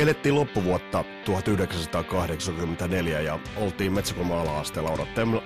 [0.00, 4.90] Elettiin loppuvuotta 1984 ja oltiin Metsäkulma ala-asteella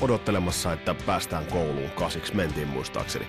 [0.01, 1.91] odottelemassa, että päästään kouluun.
[1.91, 3.27] Kasiksi mentiin muistaakseni.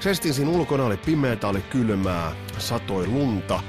[0.00, 3.60] Sestiin siinä ulkona, oli pimeätä, oli kylmää, satoi lunta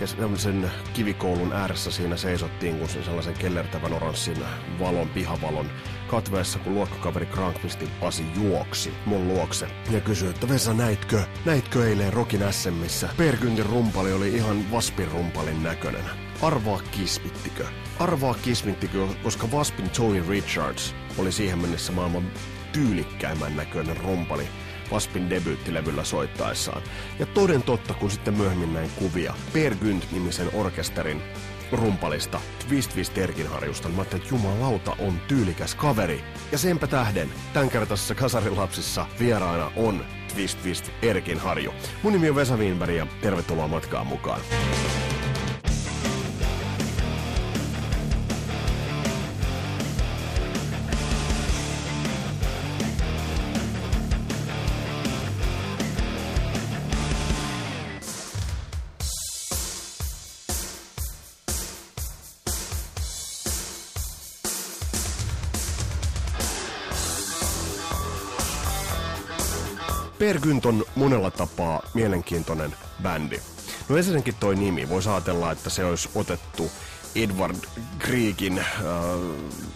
[0.00, 0.06] ja
[0.36, 4.44] sen kivikoulun ääressä siinä seisottiin, kun sen sellaisen kellertävän oranssin
[4.80, 5.70] valon, pihavalon
[6.08, 12.12] katveessa, kun luokkakaveri Krankvistin Pasi juoksi mun luokse ja kysyi, että Vesa, näitkö, näitkö eilen
[12.12, 13.08] Rokin SMissä?
[13.16, 16.29] Perkyntin rumpali oli ihan Vaspin rumpalin näköinen.
[16.42, 17.66] Arvaa kismittikö?
[17.98, 22.30] Arvaa kismittikö, koska Vaspin Tony Richards oli siihen mennessä maailman
[22.72, 24.48] tyylikkäimmän näköinen rumpali
[24.92, 26.82] Waspin debyyttilevyllä soittaessaan.
[27.18, 31.22] Ja toden totta, kun sitten myöhemmin näin kuvia Per Gynt-nimisen orkesterin
[31.72, 36.24] rumpalista Twist Twist Erkinharjusta, niin mä ajattelin, että jumalauta on tyylikäs kaveri.
[36.52, 41.74] Ja senpä tähden, tämänkertaisessa Kasarilapsissa vieraana on Twist Twist Erkinharju.
[42.02, 44.40] Mun nimi on Vesa Wienberg ja tervetuloa matkaan mukaan.
[70.20, 73.40] Per Gynt on monella tapaa mielenkiintoinen bändi.
[73.88, 74.88] No ensinnäkin toi nimi.
[74.88, 76.70] Voisi ajatella, että se olisi otettu
[77.14, 77.56] Edward
[77.98, 78.64] Griekin äh,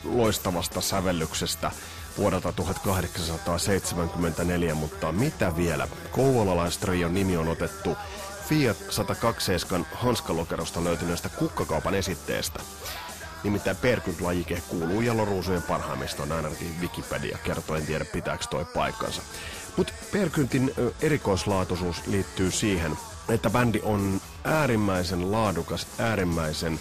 [0.05, 1.71] loistavasta sävellyksestä
[2.19, 5.89] vuodelta 1874, mutta mitä vielä?
[6.11, 7.97] Kouvolalaistrion nimi on otettu
[8.49, 12.61] Fiat 127 hanskalokerosta löytyneestä kukkakaupan esitteestä.
[13.45, 19.23] Nimittäin Perkynt-lajike kuuluu jaloruusujen parhaimmistoon, ainakin Wikipedia kertoo, en tiedä pitääkö toi paikkansa.
[19.77, 22.93] Mutta Perkyntin erikoislaatuisuus liittyy siihen,
[23.29, 26.81] että bändi on äärimmäisen laadukas, äärimmäisen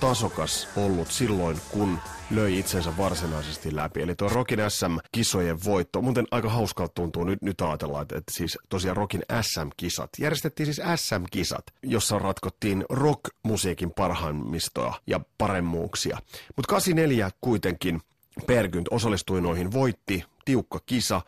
[0.00, 1.98] tasokas ollut silloin, kun
[2.30, 4.02] löi itsensä varsinaisesti läpi.
[4.02, 8.58] Eli tuo Rockin SM-kisojen voitto, muuten aika hauskalta tuntuu nyt, nyt ajatella, että, että siis
[8.68, 16.18] tosiaan Rockin SM-kisat, järjestettiin siis SM-kisat, jossa ratkottiin rock-musiikin parhaimmistoa ja paremmuuksia.
[16.56, 18.00] Mutta 84 kuitenkin
[18.46, 21.20] Pergynt osallistui noihin, voitti, tiukka kisa,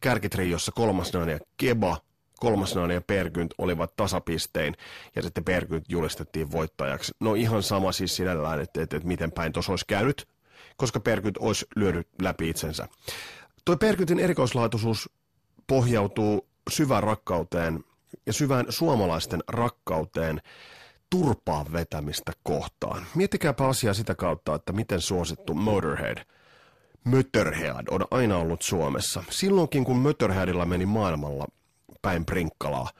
[0.00, 1.96] kärkitriossa kolmas ja Keba,
[2.40, 4.74] kolmas ja Pergynt olivat tasapistein,
[5.16, 7.12] ja sitten Pergynt julistettiin voittajaksi.
[7.20, 10.28] No ihan sama siis sinällään, että, että, että miten päin tuossa olisi käynyt,
[10.76, 12.88] koska Pergynt olisi lyönyt läpi itsensä.
[13.64, 15.10] Tuo Pergyntin erikoislaatuisuus
[15.66, 17.84] pohjautuu syvään rakkauteen
[18.26, 20.40] ja syvään suomalaisten rakkauteen
[21.10, 23.06] turpaan vetämistä kohtaan.
[23.14, 26.18] Miettikääpä asiaa sitä kautta, että miten suosittu Motorhead–
[27.06, 29.24] Mötterhead on aina ollut Suomessa.
[29.30, 31.46] Silloinkin, kun Mötterheadilla meni maailmalla
[32.02, 32.90] päin prinkkalaa,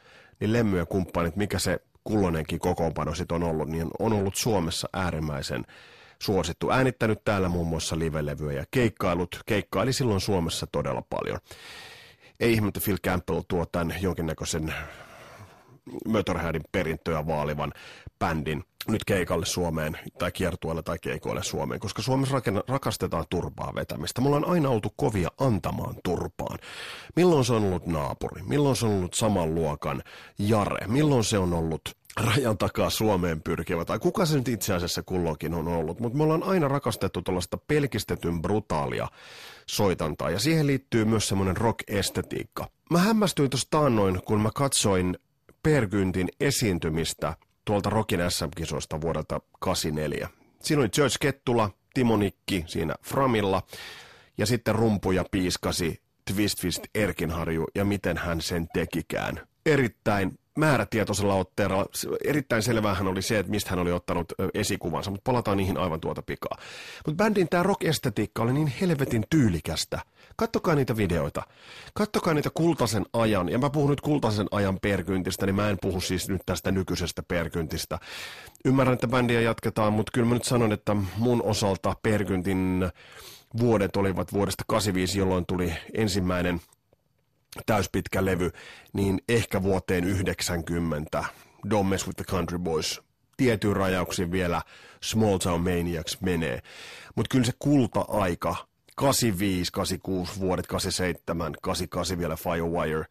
[0.40, 4.88] niin Lemmy ja kumppanit, mikä se kulloinenkin kokoonpano sit on ollut, niin on ollut Suomessa
[4.92, 5.64] äärimmäisen
[6.18, 6.70] suosittu.
[6.70, 9.40] Äänittänyt täällä muun muassa livelevyä ja keikkailut.
[9.46, 11.38] Keikkaili silloin Suomessa todella paljon.
[12.40, 14.74] Ei ihme, että Phil Campbell tuo tämän jonkinnäköisen
[16.06, 17.72] Motorheadin perintöä vaalivan
[18.18, 24.20] bändin nyt keikalle Suomeen tai kiertueelle tai keikoille Suomeen, koska Suomessa rakenna, rakastetaan turpaa vetämistä.
[24.20, 26.58] Me ollaan aina oltu kovia antamaan turpaan.
[27.16, 28.42] Milloin se on ollut naapuri?
[28.42, 30.02] Milloin se on ollut saman luokan
[30.38, 30.86] Jare?
[30.86, 35.54] Milloin se on ollut rajan takaa Suomeen pyrkivä, tai kuka se nyt itse asiassa kulloinkin
[35.54, 39.08] on ollut, mutta me ollaan aina rakastettu tuollaista pelkistetyn brutaalia
[39.66, 42.66] soitantaa, ja siihen liittyy myös semmoinen rock-estetiikka.
[42.90, 45.18] Mä hämmästyin tuosta taannoin, kun mä katsoin
[45.66, 50.28] Pergyntin esiintymistä tuolta Rockin SM-kisoista vuodelta 84.
[50.62, 53.62] Siinä oli George Kettula, Timo Nikki siinä Framilla
[54.38, 56.02] ja sitten rumpuja piiskasi
[56.34, 59.40] Twist Twist Erkinharju ja miten hän sen tekikään.
[59.66, 61.86] Erittäin määrätietoisella otteella.
[62.24, 66.22] Erittäin selvähän oli se, että mistä hän oli ottanut esikuvansa, mutta palataan niihin aivan tuota
[66.22, 66.58] pikaa.
[67.06, 70.00] Mutta bändin tämä rock-estetiikka oli niin helvetin tyylikästä.
[70.36, 71.42] Kattokaa niitä videoita.
[71.94, 76.00] Kattokaa niitä kultaisen ajan, ja mä puhun nyt kultaisen ajan perkyntistä, niin mä en puhu
[76.00, 77.98] siis nyt tästä nykyisestä perkyntistä.
[78.64, 82.90] Ymmärrän, että bändiä jatketaan, mutta kyllä mä nyt sanon, että mun osalta perkyntin
[83.58, 86.60] vuodet olivat vuodesta 85, jolloin tuli ensimmäinen
[87.66, 88.50] täyspitkä levy,
[88.92, 91.24] niin ehkä vuoteen 90
[91.68, 93.06] Don't Mess With The Country Boys
[93.36, 94.62] tietyin rajauksin vielä
[95.02, 96.62] Small Town Maniacs menee.
[97.14, 98.56] Mutta kyllä se kulta-aika,
[98.96, 103.04] 85, 86 vuodet, 87, 88 vielä Firewire,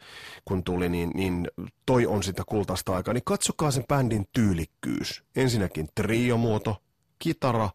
[0.46, 1.48] kun tuli, niin, niin
[1.86, 3.14] toi on sitä kultaista aikaa.
[3.14, 5.24] Niin katsokaa sen bändin tyylikkyys.
[5.36, 6.82] Ensinnäkin triomuoto,
[7.20, 7.70] kitara,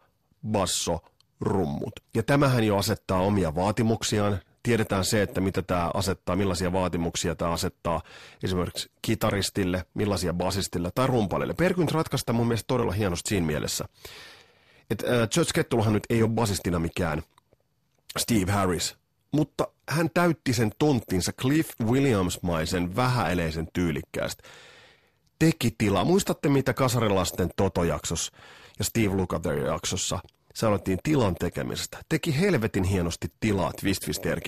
[0.47, 0.99] basso,
[1.41, 1.99] rummut.
[2.15, 7.51] Ja tämähän jo asettaa omia vaatimuksiaan tiedetään se, että mitä tämä asettaa, millaisia vaatimuksia tämä
[7.51, 8.01] asettaa
[8.43, 11.53] esimerkiksi kitaristille, millaisia basistille tai rumpalille.
[11.53, 13.85] Perkynt ratkaista mun mielestä todella hienosti siinä mielessä.
[14.89, 17.23] Että äh, George Kettulahan nyt ei ole basistina mikään
[18.17, 18.95] Steve Harris,
[19.31, 24.43] mutta hän täytti sen tonttinsa Cliff Williams-maisen vähäeleisen tyylikkäästi.
[25.39, 26.05] Teki tilaa.
[26.05, 28.31] Muistatte, mitä Kasarilasten Toto-jaksossa
[28.79, 30.19] ja Steve Lukather-jaksossa
[30.53, 31.97] sanottiin tilan tekemisestä.
[32.09, 34.03] Teki helvetin hienosti tilaa Twist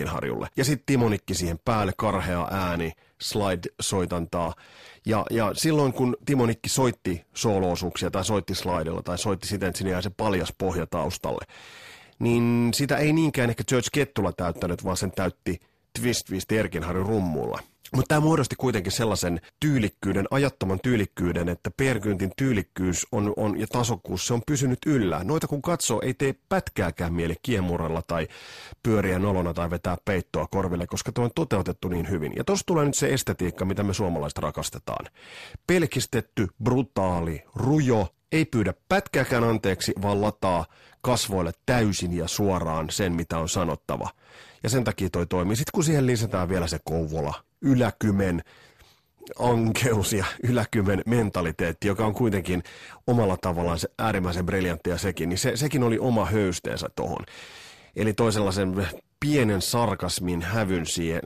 [0.07, 0.47] harjulle.
[0.57, 2.91] Ja sitten Timonikki siihen päälle, karhea ääni,
[3.23, 4.53] slide-soitantaa.
[5.05, 9.91] Ja, ja silloin kun Timonikki soitti sooloosuuksia tai soitti slidella tai soitti siten, että sinne
[9.91, 11.45] jäi se paljas pohja taustalle,
[12.19, 15.59] niin sitä ei niinkään ehkä George Kettula täyttänyt, vaan sen täytti
[16.00, 17.59] Twist Twist Erkinharjun rummulla.
[17.95, 24.27] Mutta tämä muodosti kuitenkin sellaisen tyylikkyyden, ajattoman tyylikkyyden, että Perkyntin tyylikkyys on, on, ja tasokkuus
[24.27, 25.23] se on pysynyt yllä.
[25.23, 28.27] Noita kun katsoo, ei tee pätkääkään mieli kiemuralla tai
[28.83, 32.33] pyöriä nolona tai vetää peittoa korville, koska tuo on toteutettu niin hyvin.
[32.35, 35.05] Ja tuossa tulee nyt se estetiikka, mitä me suomalaiset rakastetaan.
[35.67, 40.65] Pelkistetty, brutaali, rujo, ei pyydä pätkääkään anteeksi, vaan lataa
[41.01, 44.09] kasvoille täysin ja suoraan sen, mitä on sanottava.
[44.63, 45.56] Ja sen takia toi toimii.
[45.56, 48.44] Sitten kun siihen lisätään vielä se Kouvola, yläkymen
[49.39, 52.63] ankeus ja yläkymen mentaliteetti, joka on kuitenkin
[53.07, 57.25] omalla tavallaan se äärimmäisen briljanttia sekin, niin se, sekin oli oma höysteensä tuohon.
[57.95, 58.88] Eli toisellaisen
[59.19, 61.21] pienen sarkasmin hävyn siihen,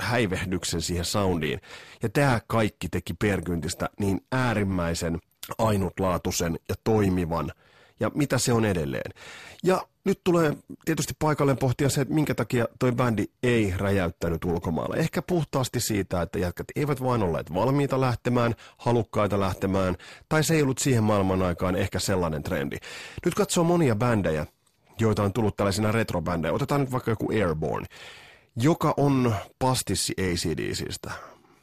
[0.00, 1.60] häivehdyksen siihen soundiin.
[2.02, 5.18] Ja tämä kaikki teki Perkyntistä niin äärimmäisen
[5.58, 7.52] ainutlaatuisen ja toimivan,
[8.00, 9.12] ja mitä se on edelleen.
[9.64, 14.96] Ja nyt tulee tietysti paikalleen pohtia se, että minkä takia toi bändi ei räjäyttänyt ulkomailla.
[14.96, 19.96] Ehkä puhtaasti siitä, että jätkät eivät vain olleet valmiita lähtemään, halukkaita lähtemään,
[20.28, 22.76] tai se ei ollut siihen maailman aikaan ehkä sellainen trendi.
[23.24, 24.46] Nyt katsoo monia bändejä,
[25.00, 26.52] joita on tullut tällaisina retrobändejä.
[26.52, 27.86] Otetaan nyt vaikka joku Airborne,
[28.56, 31.10] joka on pastissi ACDCistä.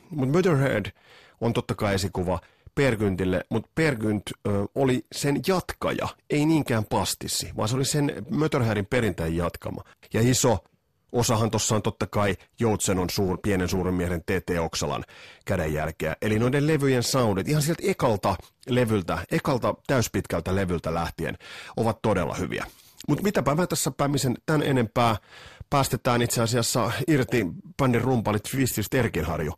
[0.10, 0.86] Mutta Motorhead
[1.42, 2.40] on totta kai esikuva–
[2.76, 4.24] Pergyntille, mutta Pergynt
[4.76, 9.82] oli sen jatkaja, ei niinkään pastissi, vaan se oli sen Mötörhärin perinteen jatkama.
[10.14, 10.58] Ja iso
[11.12, 15.04] osahan tuossa on totta kai Joutsenon suur, pienen suuren miehen TT Oksalan
[15.46, 16.16] kädenjälkeä.
[16.22, 18.36] Eli noiden levyjen soundit, ihan sieltä ekalta
[18.70, 21.38] levyltä, ekalta täyspitkältä levyltä lähtien,
[21.78, 22.66] ovat todella hyviä.
[23.08, 25.16] Mutta mitäpä mä tässä päämisen tämän enempää
[25.70, 27.46] päästetään itse asiassa irti
[27.78, 29.54] bändin rumpalit Twistis Terkinharju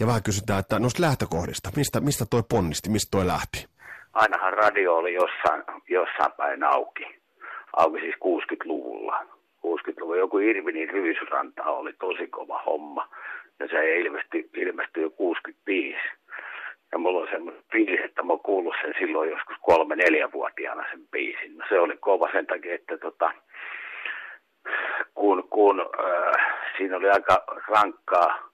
[0.00, 3.66] ja vähän kysytään, että noista lähtökohdista, mistä, mistä toi ponnisti, mistä toi lähti?
[4.12, 7.06] Ainahan radio oli jossain, jossain päin auki.
[7.76, 9.26] Auki siis 60-luvulla.
[9.66, 13.08] 60-luvulla joku Irvinin ryysranta oli tosi kova homma.
[13.60, 15.98] Ja se ilmestyi, ilmestyi jo 65.
[16.92, 21.58] Ja mulla on semmoinen biisi, että mä oon kuullut sen silloin joskus kolme-neljävuotiaana sen biisin.
[21.58, 23.32] No se oli kova sen takia, että tota,
[25.14, 28.53] kun, kun äh, siinä oli aika rankkaa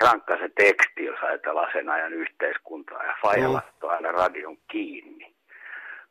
[0.00, 3.04] rankka se teksti, jos ajatellaan sen ajan yhteiskuntaa.
[3.04, 5.34] Ja Faija laittoi aina radion kiinni,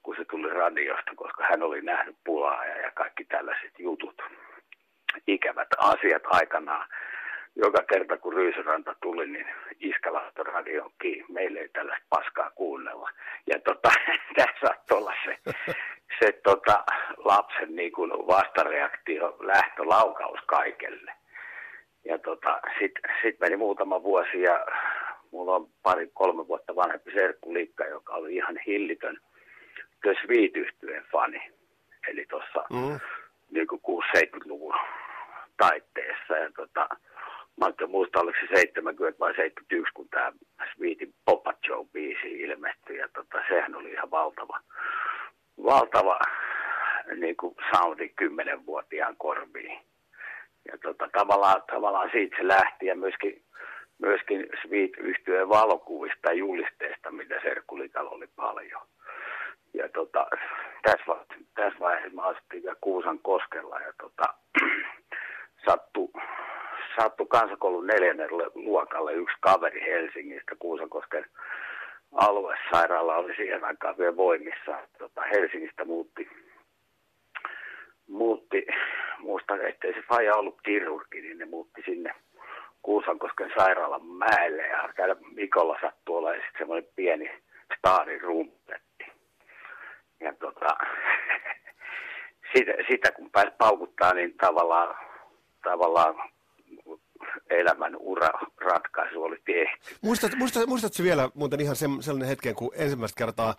[0.04, 4.22] kun se tuli radiosta, koska hän oli nähnyt pulaa ja kaikki tällaiset jutut.
[5.28, 6.88] Ikävät asiat aikanaan.
[7.56, 9.48] Joka kerta kun Ryysyranta tuli, niin
[9.80, 11.26] iskä radion kiinni.
[11.30, 13.10] Meillä ei tällaista paskaa kuunnella.
[13.48, 13.92] Ja tota,
[14.38, 15.38] tässä saattoi olla se,
[16.20, 16.84] se tota,
[17.18, 21.12] lapsen niin kuin vastareaktio, lähtölaukaus kaikelle
[22.06, 24.66] ja tota, sitten sit meni muutama vuosi ja
[25.31, 29.18] mulla on pari, kolme vuotta vanhempi serkku Liikka, joka oli ihan hillitön
[30.02, 30.52] The Sweet
[31.12, 31.52] fani.
[32.07, 33.00] Eli tuossa mm.
[33.52, 33.68] niin
[34.18, 34.76] 60-70-luvun
[35.57, 36.38] taitteessa.
[36.38, 36.90] Ja tota,
[37.59, 40.31] mä en muista, oliko se 70 vai 71, kun tämä
[40.76, 42.97] Sweetin Pop Joe-biisi ilmestyi.
[42.97, 44.59] Ja tota, sehän oli ihan valtava,
[45.64, 46.19] valtava
[47.16, 49.80] niin kuin soundi kymmenenvuotiaan korviin
[50.72, 53.42] ja tota, tavallaan, tavallaan siitä se lähti ja myöskin,
[53.98, 58.81] myöskin sweet yhtyeen valokuvista ja julisteista, mitä Serkkulikalla oli paljon.
[59.74, 60.28] Ja tota,
[60.84, 64.34] tässä, va- tässä vaiheessa mä asuttiin vielä Kuusan koskella ja tota,
[65.69, 66.12] sattu,
[67.00, 71.26] sattu kansakoulun neljännelle luokalle yksi kaveri Helsingistä Kuusankosken
[72.16, 74.78] aluesairaala oli siihen aikaan vielä voimissa.
[74.98, 76.30] Tota, Helsingistä muutti
[78.07, 78.66] muutti,
[79.19, 82.16] muista, ettei se faija ollut kirurgi, niin ne muutti sinne
[82.81, 87.31] Kuusankosken sairaalan mäelle ja täällä Mikolla sattui olla sitten semmoinen pieni
[87.78, 89.06] staarin rumpetti.
[90.19, 90.68] Ja tota,
[92.54, 94.95] sitä, sitä, kun pääsi paukuttaa, niin tavallaan,
[95.64, 96.16] tavallaan
[97.49, 98.30] elämän ura
[98.61, 99.95] ratkaisu oli tehty.
[100.01, 103.56] Muistat, muistat, muistatko vielä muuten ihan sellainen hetken, kun ensimmäistä kertaa,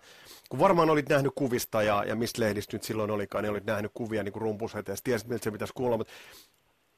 [0.49, 3.91] kun varmaan olit nähnyt kuvista ja, ja mistä lehdistä nyt silloin olikaan, niin olit nähnyt
[3.93, 6.13] kuvia niin rumpushete ja tiesit, miltä se pitäisi kuulla, mutta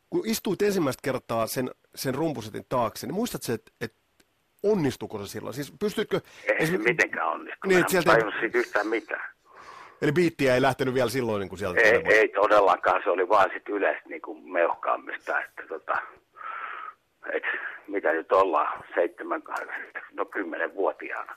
[0.10, 3.94] kun istuit ensimmäistä kertaa sen, sen rumpusetin taakse, niin muistatko, että et,
[4.64, 5.54] onnistuiko se silloin?
[5.54, 6.22] Siis pystytkö...
[6.60, 7.68] Ei se mitenkään onnistu.
[7.68, 8.12] Niin, en sieltä...
[8.12, 9.30] tajunnut siitä yhtään mitään.
[10.02, 11.80] Eli biittiä ei lähtenyt vielä silloin niin kuin sieltä?
[11.80, 15.98] Ei, ei todellakaan, se oli vaan sitten yleistä niin kuin meuhkaamista, että tota,
[17.34, 17.44] et,
[17.88, 19.42] mitä nyt ollaan, seitsemän,
[20.14, 21.36] no kymmenen vuotiaana,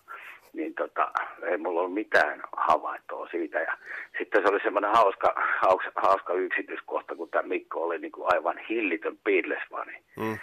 [0.53, 3.59] niin tota, ei mulla ollut mitään havaintoa siitä.
[3.59, 3.77] Ja
[4.19, 8.59] sitten se oli semmoinen hauska, hauska, hauska yksityiskohta, kun tämä Mikko oli niin kuin aivan
[8.59, 10.03] hillitön Beatles-fani.
[10.17, 10.39] Mm.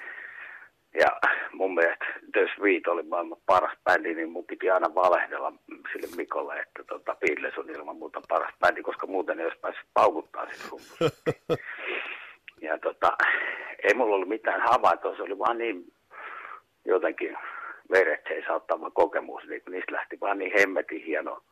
[0.94, 1.08] Ja
[1.54, 5.54] mun mielestä The Sweet oli maailman paras bändi, niin mun piti aina valehdella
[5.92, 9.86] sille Mikolle, että tota, Beatles on ilman muuta paras bändi, koska muuten ei olisi päässyt
[9.94, 10.68] paukuttaa sitä
[12.70, 13.18] Ja tota,
[13.84, 15.94] ei mulla ollut mitään havaintoa, se oli vaan niin
[16.86, 17.38] jotenkin
[17.92, 21.44] veretseis ottava kokemus, niin niistä lähti vaan niin hemmetin hieno,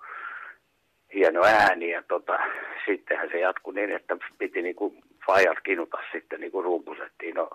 [1.14, 2.40] hieno ääni ja tota,
[2.86, 4.96] sittenhän se jatkui niin, että piti niinku
[5.28, 7.36] fajat kinuta sitten niinku rumpusettiin.
[7.36, 7.50] No,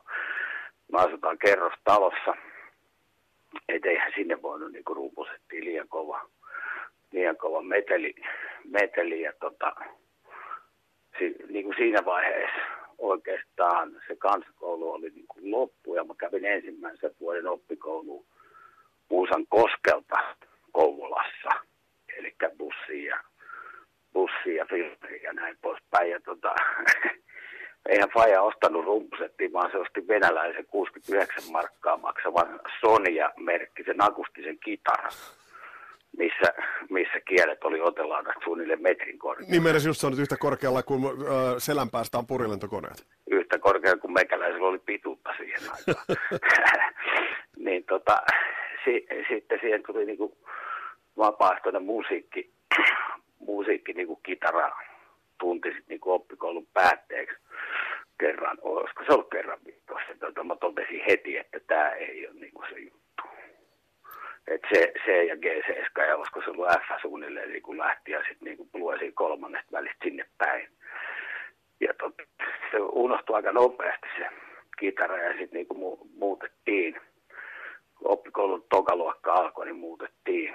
[0.92, 2.34] me asutaan kerrostalossa,
[3.68, 6.28] et eihän sinne voinut niinku rumpusettiin liian kova,
[7.12, 8.14] liian kova meteli,
[8.64, 9.72] meteli ja tota,
[11.18, 17.10] si, niinku siinä vaiheessa oikeastaan se kansakoulu oli niin kuin loppu ja mä kävin ensimmäisen
[17.20, 18.24] vuoden oppikouluun
[19.08, 20.16] Puusan koskelta
[20.72, 21.50] Kouvolassa,
[22.18, 23.20] eli bussia ja,
[24.12, 26.10] bussia ja ja näin poispäin.
[26.10, 26.54] Ja tota,
[27.88, 35.12] eihän Faja ostanut rumpusettiin, vaan se osti venäläisen 69 markkaa maksavan Sonia-merkkisen akustisen kitaran
[36.18, 36.54] missä,
[36.90, 39.50] missä kielet oli otelaudat suunnilleen metrin korkealla.
[39.50, 43.06] Niin meidän just sanonut yhtä korkealla kuin äh, selän päästä on purilentokoneet.
[43.30, 46.06] Yhtä korkealla kuin mekäläisellä oli pituutta siihen aikaan.
[47.66, 48.22] niin tota,
[48.84, 50.38] si, sitten siihen tuli niinku
[51.16, 52.50] vapaaehtoinen musiikki,
[53.38, 54.76] musiikki niinku kitara
[55.38, 57.36] tunti sitten niinku oppikoulun päätteeksi
[58.20, 60.14] kerran, olisiko se ollut kerran viikossa.
[60.20, 63.01] Tota, mä totesin heti, että tämä ei ole niinku se juttu.
[64.46, 68.12] Et C, C ja G, C ja olisiko se ollut F suunnilleen niin kuin lähti
[68.12, 70.68] ja sitten niin kuin kolmannesta välistä sinne päin.
[71.80, 72.14] Ja tot,
[72.70, 74.28] se unohtui aika nopeasti se
[74.78, 77.00] kitara ja sitten niin kuin mu- muutettiin
[78.04, 80.54] oppikoulun tokaluokka alkoi, niin muutettiin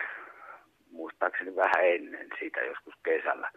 [0.91, 3.51] muistaakseni vähän ennen siitä joskus kesällä,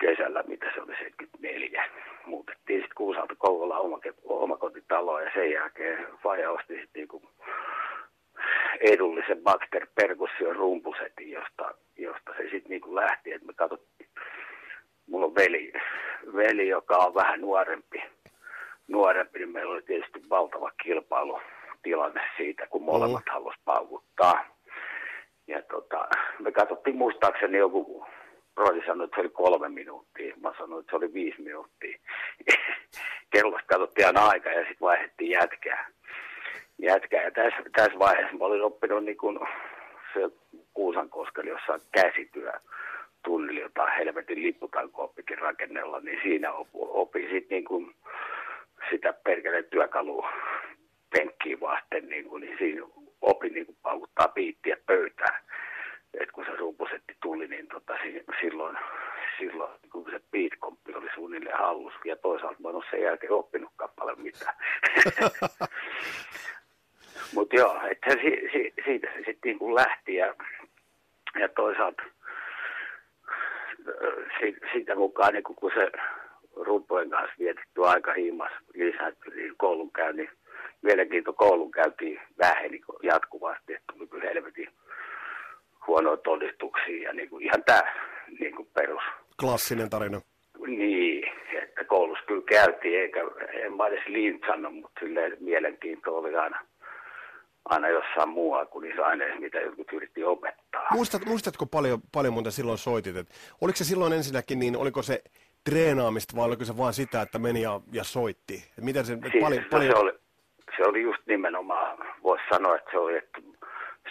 [0.00, 1.84] kesällä mitä se oli 74.
[2.26, 3.78] Muutettiin sitten Kuusalta Kouvola
[4.24, 7.22] omakotitaloon ja sen jälkeen Faja osti sitten niinku
[8.80, 13.32] edullisen Baxter Percussion rumpusetin, josta, josta se sitten niinku lähti.
[13.32, 14.08] Et me katsottiin,
[15.06, 15.72] mulla on veli,
[16.36, 18.02] veli, joka on vähän nuorempi,
[18.88, 21.40] nuorempi, niin meillä oli tietysti valtava kilpailu
[21.82, 23.32] tilanne siitä, kun molemmat mm.
[23.32, 24.44] halusi paukuttaa.
[25.46, 28.06] Ja tota, me katsottiin muistaakseni joku,
[28.56, 30.34] Rodi sanoi, että se oli kolme minuuttia.
[30.40, 31.98] Mä sanoin, että se oli viisi minuuttia.
[33.30, 35.88] Kellosta katsottiin aina aika ja sitten vaihdettiin jätkää.
[36.78, 37.22] Jätkää.
[37.22, 39.46] Ja tässä, tässä vaiheessa mä olin oppinut niin kun
[40.14, 40.20] se
[40.74, 42.52] Kuusankoskeli jossain käsityö
[43.24, 47.94] tunnilla, jota helvetin lipputankooppikin rakennella, niin siinä opin sitten niin
[48.90, 50.28] sitä perkeleen työkalua
[51.10, 52.82] penkkiin vasten, niin, kuin, niin siinä
[53.20, 55.44] opin niin kuin paukuttaa piittiä pöytään.
[56.20, 57.94] Et kun se ruupusetti tuli, niin tota,
[58.40, 58.78] silloin,
[59.38, 63.90] silloin kun se beatkomppi oli suunnilleen hallus, ja toisaalta mä en ole sen jälkeen oppinutkaan
[63.96, 64.54] paljon mitään.
[67.34, 70.34] Mutta joo, että si, si, siitä se sitten niin lähti ja,
[71.40, 72.02] ja toisaalta
[74.40, 75.92] si, siitä mukaan niin kun se
[76.56, 80.28] rumpojen kanssa vietetty aika himas lisääntyi koulunkäynnin
[80.82, 84.68] mielenkiinto koulun käytiin väheni niin jatkuvasti, että tuli kyllä helvetin
[85.86, 87.82] huonoja todistuksia ja niin kuin ihan tämä
[88.40, 89.02] niin kuin perus.
[89.40, 90.20] Klassinen tarina.
[90.66, 91.24] Niin,
[91.62, 93.20] että koulussa kyllä käytiin, eikä
[93.52, 96.60] en mä edes lintsannut, mutta silleen mielenkiinto oli aina,
[97.64, 100.86] aina jossain muualla kuin niissä aineissa, mitä jotkut yritti opettaa.
[100.90, 103.16] Muistat, muistatko paljon, paljon muuta silloin soitit?
[103.16, 103.28] Et
[103.60, 105.22] oliko se silloin ensinnäkin, niin oliko se
[105.64, 108.54] treenaamista vai oliko se vain sitä, että meni ja, ja soitti?
[108.78, 109.92] Et miten se, siis, paljon, paljon...
[109.92, 110.12] se oli,
[110.76, 113.40] se oli just nimenomaan, voisi sanoa, että se oli että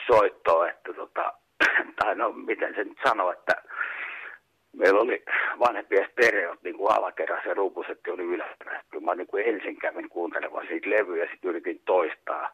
[0.07, 1.33] soittoa, että tota,
[1.99, 3.63] tai no miten se nyt sanoo, että
[4.73, 5.23] meillä oli
[5.59, 8.99] vanhempia stereot niin kuin alakerrassa ja ruupusetti oli yläperässä.
[9.01, 12.51] Mä niin kuin ensin kävin kuuntelemaan siitä levyä ja sitten yritin toistaa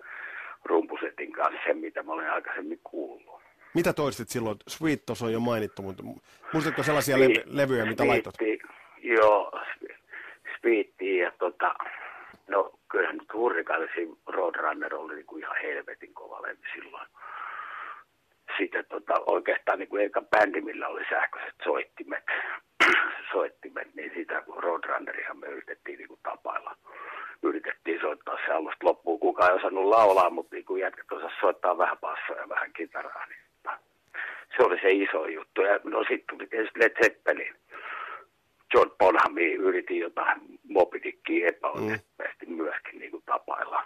[0.66, 3.42] rumpusetin kanssa sen, mitä mä olin aikaisemmin kuullut.
[3.74, 4.58] Mitä toistit silloin?
[4.68, 6.04] Sweet tuossa on jo mainittu, mutta
[6.54, 8.34] muistatko sellaisia le- levyjä, mitä laitot?
[9.04, 9.52] Joo,
[10.62, 11.76] Sweetia ja tota,
[12.48, 17.08] no kyllähän nyt Hurrikansin Roadrunner oli niin kuin ihan helvetin kova levy silloin.
[18.58, 22.24] Sitten tota, oikeastaan niin kuin eka bändi, millä oli sähköiset soittimet,
[23.34, 26.76] soittimet niin sitä Roadrunnerihan me yritettiin niin kuin tapailla
[27.44, 29.20] yritettiin soittaa se alusta loppuun.
[29.20, 33.26] Kukaan ei osannut laulaa, mutta niin kuin jätkät osasivat soittaa vähän bassoa ja vähän kitaraa.
[33.26, 33.40] Niin,
[34.58, 35.62] se oli se iso juttu.
[35.62, 37.56] Ja no sitten tuli tietysti Led Zeppelin.
[38.74, 42.54] John Bonhami yritin jotain Moby Dickia epäonnistuneesti mm.
[42.54, 43.84] myöskin niin kuin tapailla.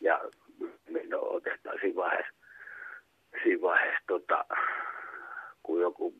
[0.00, 0.20] Ja
[1.08, 2.32] no, oikeastaan siinä vaiheessa,
[3.42, 4.44] siinä vaiheessa tota,
[5.62, 6.14] kun joku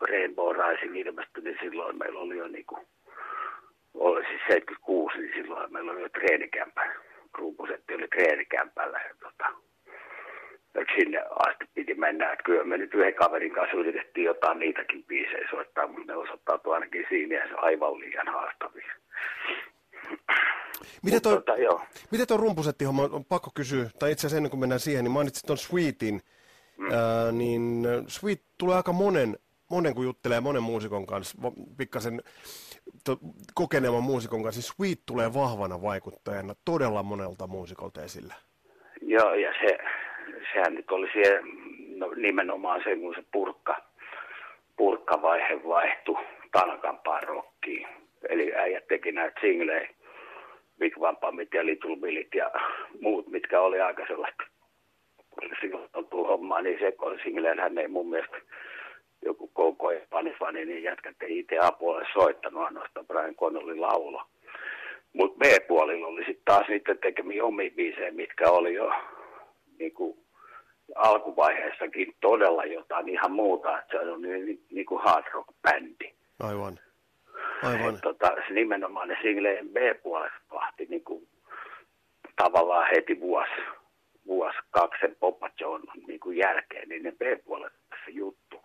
[0.00, 2.86] Rainbow Rising ilmestyi, niin silloin meillä oli jo niin kuin,
[3.98, 6.82] oli siis 76, niin silloin meillä oli jo treenikämpä.
[7.38, 9.46] Rumpusetti oli treenikämpällä ja tota,
[10.74, 12.32] että sinne asti piti mennä.
[12.32, 16.74] Että kyllä me nyt yhden kaverin kanssa yritettiin jotain niitäkin biisejä soittaa, mutta ne osoittautui
[16.74, 18.94] ainakin siinä aivan liian haastavia.
[21.02, 21.52] Miten tuo, tota,
[22.10, 25.46] miten tuo rumpusettihomma, on pakko kysyä, tai itse asiassa ennen kuin mennään siihen, niin mainitsit
[25.46, 26.20] tuon Sweetin,
[26.76, 26.90] mm.
[26.92, 29.38] ää, niin Sweet tulee aika monen,
[29.70, 31.38] monen kun juttelee monen muusikon kanssa,
[31.78, 32.22] pikkasen
[33.04, 33.18] to,
[33.54, 38.34] kokeneemman muusikon kanssa, niin Sweet tulee vahvana vaikuttajana todella monelta muusikolta esille.
[39.02, 39.78] Joo, ja se,
[40.52, 41.40] sehän nyt oli siellä
[41.96, 43.76] no, nimenomaan se, kun se purkka,
[44.76, 47.88] purkkavaihe vaihtui tankampaan rokkiin.
[48.28, 49.88] Eli äijät teki näitä singlejä,
[50.78, 52.50] Big Vampamit ja Little Billit ja
[53.00, 54.44] muut, mitkä oli aika sellaista
[55.60, 58.36] silloin hommaa, niin se singleen hän ei mun mielestä
[59.24, 64.22] joku koko panifani, niin jätkät ei itse apualle soittanut ainoastaan Brian Connolly laulo.
[65.12, 68.92] Mutta B-puolilla oli sitten taas niiden tekemiä omia biisejä, mitkä oli jo
[69.78, 70.18] niin kuin
[70.94, 76.12] alkuvaiheessakin todella jotain ihan muuta, että se on niin, niin, niin kuin hard rock-bändi.
[76.40, 76.78] Aivan.
[77.62, 77.94] Aivan.
[77.94, 81.28] Et, tota, se nimenomaan ne singleen B-puolet vahti niin kuin,
[82.36, 83.60] tavallaan heti vuosi,
[84.26, 87.72] vuosi kaksi sen Papa John niin kuin jälkeen, niin ne B-puolet
[88.04, 88.60] se juttu,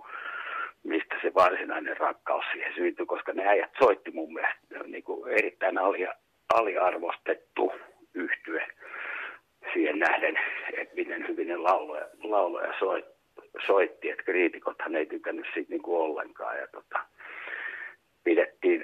[0.84, 5.78] mistä se varsinainen rakkaus siihen syntyi, koska ne äijät soitti mun mielestä niin kuin erittäin
[5.78, 6.14] alia,
[6.54, 7.72] aliarvostettu
[8.14, 8.68] yhtye
[9.74, 10.40] siihen nähden,
[10.78, 13.06] että miten hyvin ne lauloja, lauloja soit,
[13.66, 16.58] soitti, että kriitikothan ei tykännyt siitä niin kuin ollenkaan.
[16.58, 17.00] Ja tota,
[18.24, 18.84] pidettiin,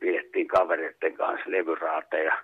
[0.00, 2.38] pidettiin kavereiden kanssa levyraateja,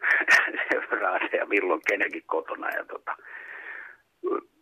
[0.74, 2.70] levyraateja milloin kenenkin kotona.
[2.70, 3.16] Ja tota,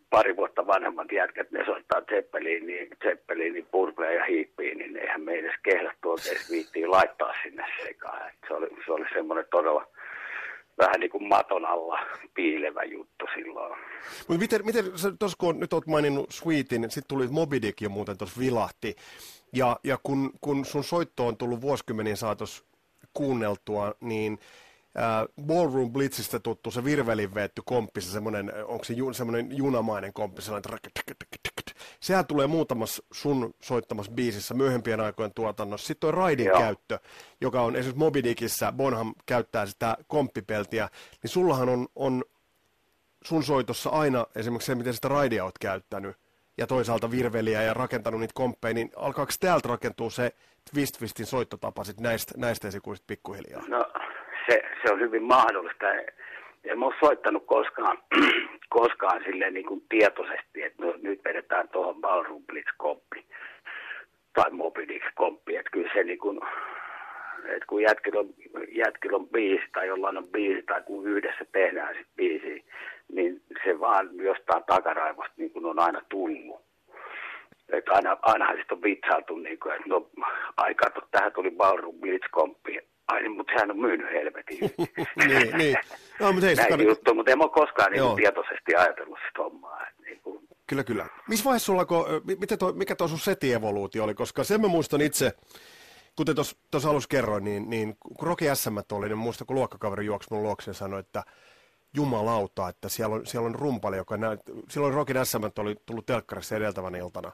[0.09, 5.55] pari vuotta vanhemmat jätkät, ne soittaa Zeppeliin, Zeppeliin purpea ja hiippiin, niin eihän me edes
[5.63, 8.29] kehdattu oikein viittiin laittaa sinne sekaan.
[8.29, 9.87] Et se oli, se oli semmoinen todella
[10.77, 11.99] vähän niin kuin maton alla
[12.33, 13.79] piilevä juttu silloin.
[14.27, 14.85] Mutta miten, miten
[15.19, 18.95] tuossa kun nyt olet maininnut Sweetin, sitten tuli Moby Dick jo muuten tuossa vilahti,
[19.53, 22.63] ja, ja kun, kun sun soitto on tullut vuosikymmenien saatossa
[23.13, 24.39] kuunneltua, niin
[24.99, 30.13] äh, Ballroom Blitzistä tuttu se virvelin veetty komppi, se semmoinen, onko se ju, semmoinen junamainen
[30.13, 30.79] komppi, sellainen
[31.99, 35.87] sehän tulee muutamassa sun soittamassa biisissä myöhempien aikojen tuotannossa.
[35.87, 36.59] Sitten on raidin Joo.
[36.59, 36.99] käyttö,
[37.41, 40.89] joka on esimerkiksi Moby Dickissä, Bonham käyttää sitä komppipeltiä,
[41.23, 42.23] niin sullahan on, on
[43.23, 46.15] sun soitossa aina esimerkiksi se, miten sitä raidia oot käyttänyt,
[46.57, 50.35] ja toisaalta virveliä ja rakentanut niitä komppeja, niin alkaako täältä rakentua se
[50.71, 53.67] Twist Twistin soittotapa sit näistä, näistä esikuista pikkuhiljaa?
[53.67, 53.85] No,
[54.49, 55.85] se, se on hyvin mahdollista.
[56.63, 57.97] En ole soittanut koskaan,
[58.79, 63.25] koskaan silleen niin kuin tietoisesti, että no, nyt vedetään tuohon Ballroom Blitz-komppi
[64.33, 66.39] tai Moby komppi Että kyllä se niin kuin,
[67.45, 68.29] että kun jätkillä on,
[68.71, 72.65] jätkillä on biisi tai jollain on biisi tai kun yhdessä tehdään sitten biisi,
[73.11, 76.61] niin se vaan jostain takaraivosta niin kuin on aina tullut.
[77.69, 80.09] Että aina, ainahan sitten on vitsailtu, niin kuin, että no
[80.57, 84.59] aikaa tähän tuli Ballroom Blitz-komppi, Ai niin, mutta sehän on myynyt helvetin
[85.27, 85.77] niin, niin.
[86.19, 86.87] No, mutta ei Näin kannat...
[86.87, 89.85] juttu, mutta en ole koskaan niin tietoisesti ajatellut sitä hommaa.
[90.05, 90.47] Niin kuin...
[90.67, 91.07] Kyllä, kyllä.
[91.27, 92.05] Missä vaiheessa sulla, kun,
[92.39, 94.13] miten toi, mikä tuo sun setievoluutio oli?
[94.13, 95.31] Koska sen mä muistan itse,
[96.15, 100.27] kuten tuossa alussa kerroin, niin, niin kun Roki SM oli, niin muista kun luokkakaveri juoksi
[100.31, 101.23] mun luokse ja sanoi, että
[101.93, 106.55] jumalauta, että siellä on, siellä on rumpali, joka näyt, silloin Rokin SM oli tullut telkkarissa
[106.55, 107.31] edeltävän iltana.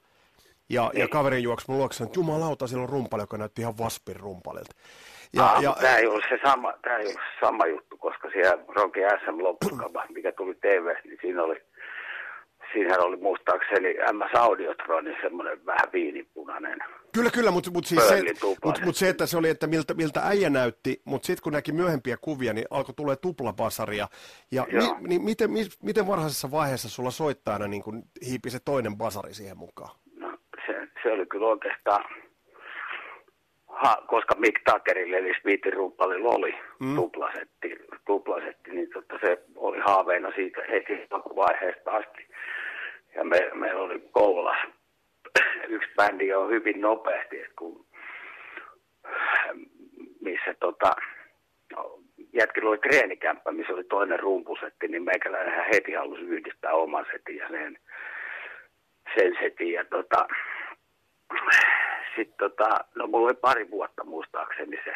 [0.70, 1.10] Ja, ja niin.
[1.10, 4.76] kaveri juoksi mun luokse, että jumalauta, siellä on rumpali, joka näytti ihan Vaspin rumpalilta.
[5.36, 8.30] Ja, ah, ja, tämä ei ollut se sama, tämä ei ollut se sama juttu, koska
[8.30, 11.62] siellä Rocky SM loppukava, mikä tuli TV, niin siinä oli,
[12.74, 16.80] siinähän oli muistaakseni MS Audiotronin semmoinen vähän viinipunainen.
[17.14, 18.24] Kyllä, kyllä, mutta mut siis se,
[18.66, 21.72] mut, mut se, että se oli, että miltä, miltä äijä näytti, mutta sitten kun näki
[21.72, 24.08] myöhempiä kuvia, niin alkoi tulee tuplabasaria.
[24.52, 28.98] Ja mi, niin miten, mi, miten varhaisessa vaiheessa sulla soittajana niin kun hiipi se toinen
[28.98, 29.96] basari siihen mukaan?
[30.20, 32.06] No, se, se oli kyllä oikeastaan
[33.76, 36.96] ha, koska Mick Tuckerille eli Smithin rumpalilla oli mm.
[36.96, 42.28] tuplasetti, tuplasetti, niin totta se oli haaveena siitä heti vaiheesta asti.
[43.16, 44.68] Ja me, meillä oli Kouvolassa
[45.68, 47.86] yksi bändi jo hyvin nopeasti, että kun,
[50.22, 50.96] missä tota,
[52.34, 57.48] jätkillä oli treenikämppä, missä oli toinen rumpusetti, niin meikäläinen heti halusi yhdistää oman setin ja
[57.50, 57.78] sen,
[59.16, 59.72] sen setin.
[59.72, 60.28] Ja tota,
[62.16, 64.94] sitten tota, no mulla oli pari vuotta muistaakseni se,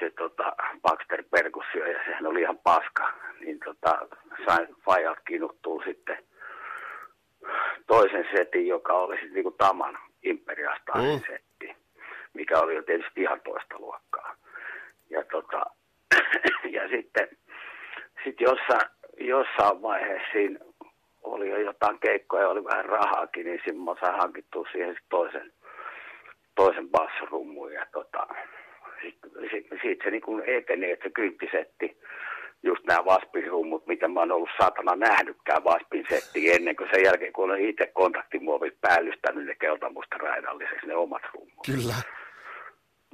[0.00, 3.12] se tota, Baxter perkussio ja sehän oli ihan paska.
[3.40, 4.06] Niin tota,
[4.46, 6.24] sain Fajat kinuttua sitten
[7.86, 11.20] toisen setin, joka oli sitten niinku Taman imperiastaanin mm.
[11.26, 11.76] setti,
[12.34, 14.34] mikä oli jo tietysti ihan toista luokkaa.
[15.10, 15.62] Ja, tota,
[16.76, 17.28] ja sitten
[18.24, 20.58] sit jossain, jossain vaiheessa siinä
[21.22, 25.52] oli jo jotain keikkoja, oli vähän rahaakin, niin siinä mä sain hankittua siihen toisen,
[26.60, 27.72] toisen bassorummun.
[27.72, 28.26] Ja tota,
[29.02, 31.96] sitten sit, sit se niin eteni, että se kynttisetti
[32.62, 37.32] just nämä Vaspin-rummut, mitä mä oon ollut saatana nähnytkään Vaspin settiä ennen kuin sen jälkeen,
[37.32, 41.66] kun olen itse kontaktimuovit päällystänyt ne keltamusta raidalliseksi ne omat rummut.
[41.66, 41.94] Kyllä.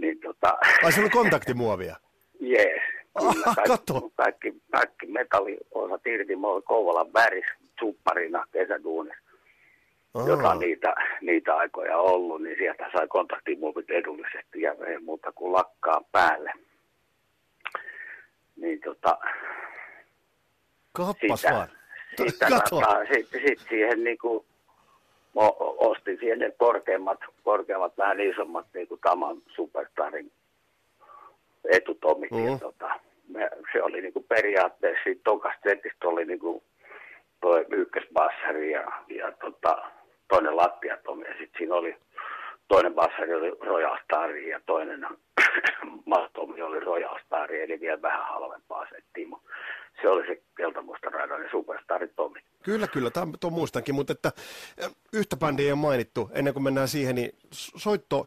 [0.00, 0.59] Niin tota...
[0.85, 1.96] Ai se on kontaktimuovia?
[2.52, 2.82] Jees.
[3.14, 4.11] Aha, kaikki, kato.
[4.16, 7.44] kaikki, kaikki metalliosat irti, mä olin Kouvolan väris
[7.80, 9.26] supparina kesäduunissa,
[10.26, 15.52] Joka on niitä, niitä aikoja ollut, niin sieltä sai kontaktimuovit edullisesti ja ei muuta kuin
[15.52, 16.52] lakkaa päälle.
[18.57, 19.18] Niin tota,
[20.92, 21.68] Kappas siitä, vaan.
[22.16, 22.81] siitä Kato.
[23.14, 24.46] sitten sit siihen niinku,
[25.79, 30.33] ostin siihen ne korkeimmat, korkeimmat vähän isommat niinku Taman Superstarin
[31.70, 32.31] etutomit.
[32.31, 32.46] Mm.
[32.46, 36.62] Ja tota, me, se oli niinku periaatteessa siitä tokasta setistä oli niinku
[37.40, 39.90] toi ykkösbassari ja, ja tota,
[40.29, 41.97] toinen lattiatomi ja sitten siinä oli
[42.69, 45.07] toinen bassari oli Royal Star ja toinen
[46.07, 49.51] matomi oli Royal Star, eli vielä vähän halvempaa settiä, mutta
[50.03, 52.41] se oli se keltamusta raidainen Superstari Tomi.
[52.62, 54.33] Kyllä, kyllä, tämä tuon muistankin, mutta että
[54.85, 58.27] äh, yhtä bändiä ei ole mainittu, ennen kuin mennään siihen, niin soitto,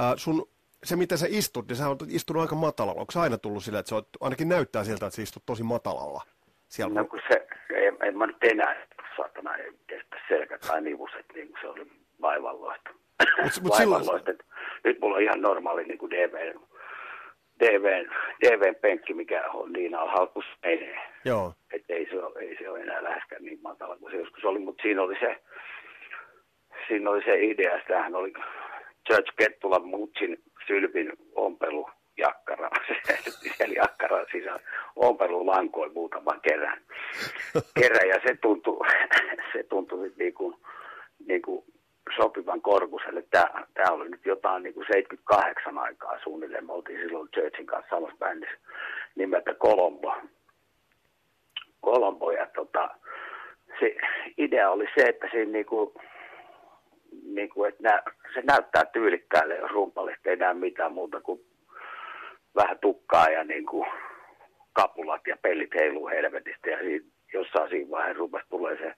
[0.00, 0.48] äh, sun,
[0.84, 3.00] se mitä sä istut, niin sä oot istunut aika matalalla.
[3.00, 6.22] Onko se aina tullut sillä, että oot, ainakin näyttää siltä, että sä istut tosi matalalla?
[6.68, 8.86] Siellä No kun se, en, en mä nyt enää,
[9.18, 11.86] saatana, ei kestä selkä tai nivuset, niin kuin se oli
[12.20, 12.90] vaivalloista.
[12.90, 14.30] Mut- mut silloin- vaivalloista.
[14.30, 14.44] että
[14.84, 16.54] Nyt mulla on ihan normaali niin kuin DV,
[17.60, 18.06] DV,
[18.42, 20.98] DVn penkki, mikä on niin alhaalla menee.
[21.24, 21.52] Joo.
[21.72, 24.58] Että ei se, ole, ei se ole enää läheskään niin matala kuin se joskus oli,
[24.58, 25.42] mutta siinä oli se,
[26.88, 28.32] siinä oli se idea, sitähän oli
[29.08, 32.70] Church Kettulan Mutsin sylvin ompelu jakkara,
[33.56, 34.60] siellä jakkaran sisällä
[34.96, 36.78] ompelu lankoi muutaman kerran.
[37.80, 38.86] kerran ja se tuntui,
[39.52, 40.56] se tuntui niin kuin,
[41.26, 41.64] niin kuin
[42.16, 43.22] sopivan korkuselle.
[43.30, 46.66] Tämä, oli nyt jotain niin kuin 78 aikaa suunnilleen.
[46.66, 48.56] Me oltiin silloin Churchin kanssa samassa bändissä
[49.14, 50.14] nimeltä Colombo.
[51.84, 52.88] Colombo ja tota,
[53.80, 53.96] se
[54.38, 55.94] idea oli se, että siinä niinku,
[57.22, 58.02] niinku, että nää,
[58.34, 61.40] se näyttää tyylikkäälle, jos rumpalista ei näe mitään muuta kuin
[62.62, 63.86] vähän tukkaa ja niinku,
[64.72, 66.70] kapulat ja pellit heiluu helvetistä.
[66.70, 68.94] Ja siinä, jossain siinä vaiheessa rupesi tulee se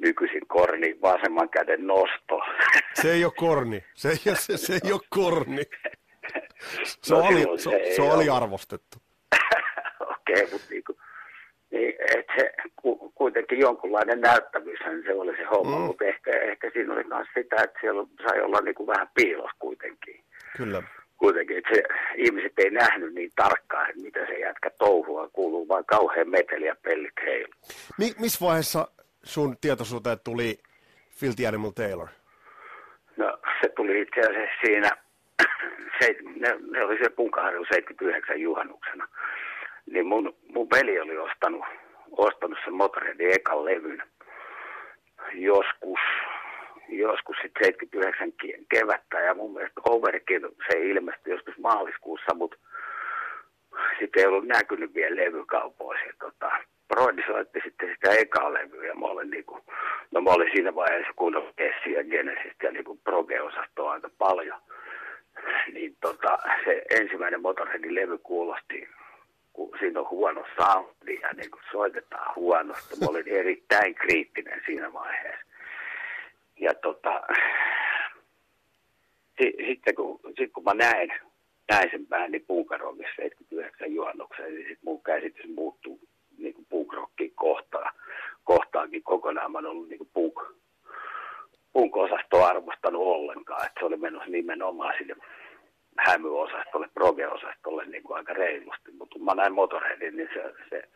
[0.00, 2.40] nykyisin korni vasemman käden nosto.
[3.02, 3.84] Se ei ole korni.
[3.94, 5.62] Se ei, ole- se, se ei ole korni.
[6.84, 8.96] Se, No oli, se, se se oli arvostettu.
[10.00, 10.96] Okei, okay, mutta niinku,
[11.70, 15.82] niin, et se ku, kuitenkin jonkunlainen näyttävyyshän se oli se homma, Mm.
[15.82, 20.24] mutta ehkä, ehkä siinä oli myös sitä, että siellä sai olla niinku vähän piilos kuitenkin.
[20.56, 20.82] Kyllä.
[21.24, 21.82] Kuitenkin, että se,
[22.16, 26.76] ihmiset ei nähnyt niin tarkkaan, että mitä se jätkä touhua kuuluu, vaan kauhean meteli ja
[26.82, 27.52] pellit heilu.
[27.98, 28.88] Mi, missä vaiheessa
[29.22, 30.58] sun tietoisuuteen tuli
[31.10, 32.08] Filthy Animal Taylor?
[33.16, 34.90] No se tuli itse asiassa siinä,
[36.00, 39.08] se, ne, ne oli se punkaharju 79 juhannuksena.
[39.90, 41.64] Niin mun, mun veli oli ostanut,
[42.10, 44.02] ostanut sen Motorheadin ekan levyn
[45.32, 46.00] joskus,
[46.88, 52.56] joskus sitten 79 ke- kevättä ja mun mielestä Overkill se ilmestyi joskus maaliskuussa, mutta
[53.98, 56.16] sitten ei ollut näkynyt vielä levykaupoissa.
[56.18, 56.50] Tota,
[56.88, 59.60] Broidi soitti sitten sitä ekaa levyä ja mä olin, niinku,
[60.10, 61.54] no mä olin siinä vaiheessa kuunnellut
[61.96, 64.60] ja Genesistä ja niinku proge-osastoa aika paljon.
[65.72, 68.88] Niin tota, se ensimmäinen Motorheadin levy kuulosti,
[69.52, 72.96] kun siinä on huono soundi ja niin soitetaan huonosti.
[73.00, 75.53] Mä olin erittäin kriittinen siinä vaiheessa.
[76.60, 77.20] Ja tota,
[79.38, 81.12] si- sitten kun, sit kun mä näin,
[81.70, 86.00] näin sen bändin punkarokissa 79 juhannukseen, niin sitten mun käsitys muuttuu
[86.38, 87.92] niin kuin punkrockiin kohtaan,
[88.44, 89.52] kohtaankin kokonaan.
[89.52, 90.40] Mä en ollut niin punk,
[91.72, 95.16] punk-osastoa arvostanut ollenkaan, että se oli menossa nimenomaan sinne
[95.98, 98.90] hämyosastolle, proge-osastolle niin kuin aika reilusti.
[98.98, 100.88] Mutta kun mä näin Motorheadin, niin se, se,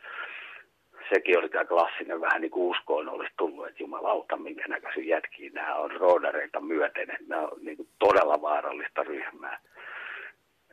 [1.14, 5.50] sekin oli tämä klassinen vähän niin kuin uskoon olisi tullut, että jumalauta, minkä näköisiä jätkiä
[5.52, 9.60] nämä on roodareita myöten, että nämä on niin kuin todella vaarallista ryhmää.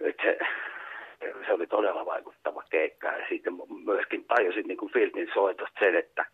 [0.02, 0.38] Et se,
[1.46, 3.08] se oli todella vaikuttava keikka.
[3.08, 3.54] Ja sitten
[3.86, 6.26] myöskin tajusin niin kuin Filtin soitosta sen, että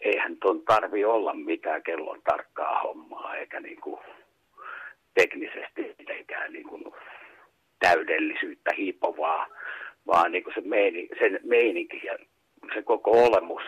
[0.00, 4.00] eihän tuon tarvi olla mitään kellon tarkkaa hommaa, eikä niin kuin
[5.14, 6.84] teknisesti mitenkään niin kuin
[7.78, 9.46] täydellisyyttä hiipovaa,
[10.06, 12.18] vaan niin kuin se meini, sen meininki ja
[12.74, 13.62] se koko olemus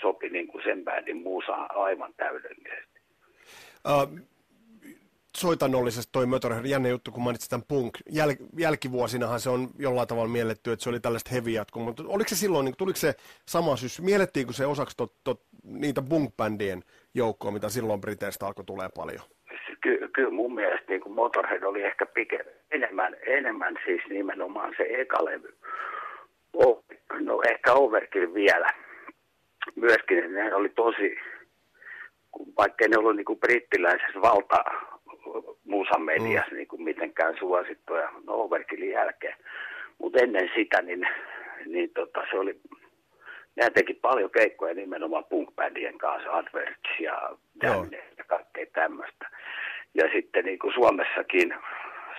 [0.00, 3.00] sopi niin kuin sen bändin muusaan aivan täydellisesti.
[3.86, 4.18] Uh,
[5.36, 7.98] soitannollisesti toi Motorhead, jännä juttu, kun mainitsit tämän punk.
[8.10, 12.28] Jäl, jälkivuosinahan se on jollain tavalla mielletty, että se oli tällaista heavy jatkoa, mutta oliko
[12.28, 13.14] se silloin, niin, tuliko se
[13.46, 16.82] sama syys, miellettiinkö se osaksi tot, tot, niitä punk-bändien
[17.14, 19.22] joukkoa, mitä silloin Briteistä alkoi tulee paljon?
[19.82, 24.82] Ky- kyllä mun mielestä niin kuin Motorhead oli ehkä pike, enemmän, enemmän siis nimenomaan se
[24.82, 25.56] eka levy.
[26.52, 26.84] Oh,
[27.20, 28.72] no ehkä Overkill vielä.
[29.74, 31.18] Myöskin ne oli tosi,
[32.56, 34.64] vaikka ne ollut niin kuin brittiläisessä valta,
[35.64, 36.56] muusan mediassa mm.
[36.56, 39.36] niin kuin mitenkään suosittuja no Overkillin jälkeen.
[39.98, 41.08] Mutta ennen sitä, niin,
[41.66, 42.60] niin tota, se oli,
[43.56, 45.48] nämä teki paljon keikkoja nimenomaan punk
[45.98, 49.30] kanssa, Adverts ja Damned ja kaikkea tämmöistä.
[49.94, 51.54] Ja sitten niin kuin Suomessakin,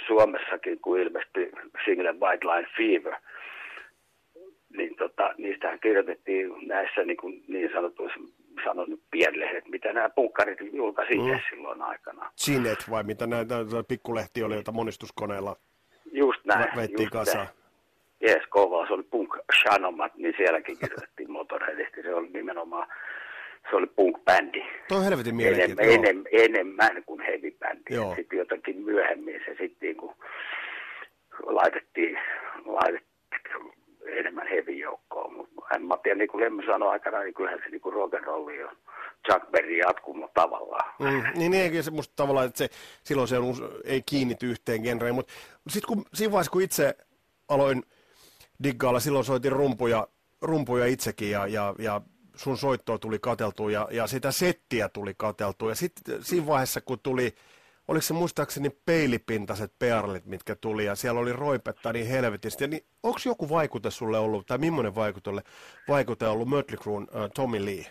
[0.07, 1.51] Suomessakin, kun ilmestyi
[1.85, 3.15] single White Line Fever,
[4.77, 8.19] niin tota, niistähän kirjoitettiin näissä niin, kuin niin sanotuissa
[8.63, 11.39] sanon nyt pienlehdet, mitä nämä punkkarit julkaisi mm.
[11.49, 12.31] silloin aikana.
[12.37, 13.55] Cinet vai mitä näitä
[13.87, 15.55] pikkulehti oli, jota monistuskoneella
[16.11, 17.47] just näin, veittiin just kasaan?
[18.21, 19.29] Jees, kova, se oli Punk
[19.61, 22.87] Shanomat, niin sielläkin kirjoitettiin Motorheadista, se oli nimenomaan,
[23.69, 24.63] se oli punk-bändi.
[24.87, 25.93] Tuo on helvetin mielenkiintoista.
[25.93, 28.15] Enem, enem, enemmän kuin heavy-bändi.
[28.15, 30.11] Sitten jotenkin myöhemmin se sitten niin
[31.43, 32.19] laitettiin,
[32.65, 33.09] laitettiin
[34.17, 37.69] enemmän heavy joukkoon, mutta en mä tiedä, niin kuin Lemmy sanoi aikana, niin kyllähän se
[37.69, 38.77] niin kuin rock'n'rolli on
[39.31, 40.93] Chuck Berry jatkumo tavallaan.
[40.99, 42.69] Mm, niin eikä se musta tavallaan, että se,
[43.03, 45.33] silloin se on, ei kiinnity yhteen genreen, mutta
[45.69, 46.97] sitten kun, siinä vaiheessa, kun itse
[47.47, 47.83] aloin
[48.63, 50.07] diggailla, silloin soitin rumpuja,
[50.41, 52.01] rumpuja itsekin ja, ja, ja
[52.35, 55.69] sun soittoa tuli kateltua ja, ja sitä settiä tuli kateltua.
[55.69, 57.35] Ja sitten siinä vaiheessa, kun tuli
[57.89, 62.67] oliko se muistaakseni peilipintaiset pearlit, mitkä tuli, ja siellä oli roipetta niin helvetisti.
[62.67, 65.31] Niin, onko joku vaikute sulle ollut, tai millainen vaikute,
[65.87, 67.85] vaikute ollut Mötley Cruen uh, Tommy Lee?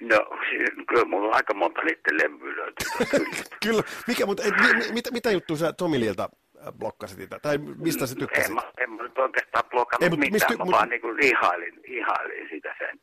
[0.00, 0.18] No,
[0.88, 2.66] kyllä mulla on aika monta niiden levyä
[3.64, 7.38] kyllä, mikä, mutta et, mi, mit, mitä juttua sä Tommy Leeltä äh, blokkasit itse?
[7.42, 8.48] Tai mistä sä tykkäsit?
[8.48, 10.74] En mä, en mä nyt oikeastaan blokannut ei, mitään, mistä, mä mut...
[10.74, 13.00] vaan niin ihailin, ihailin sitä sen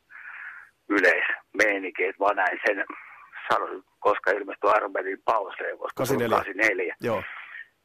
[0.89, 2.85] yleismeininkiä, että vaan näin sen
[3.53, 6.37] sanon, koska ilmestyi Iron Manin pauseen, koska 84.
[6.37, 6.95] 84.
[7.01, 7.23] Joo.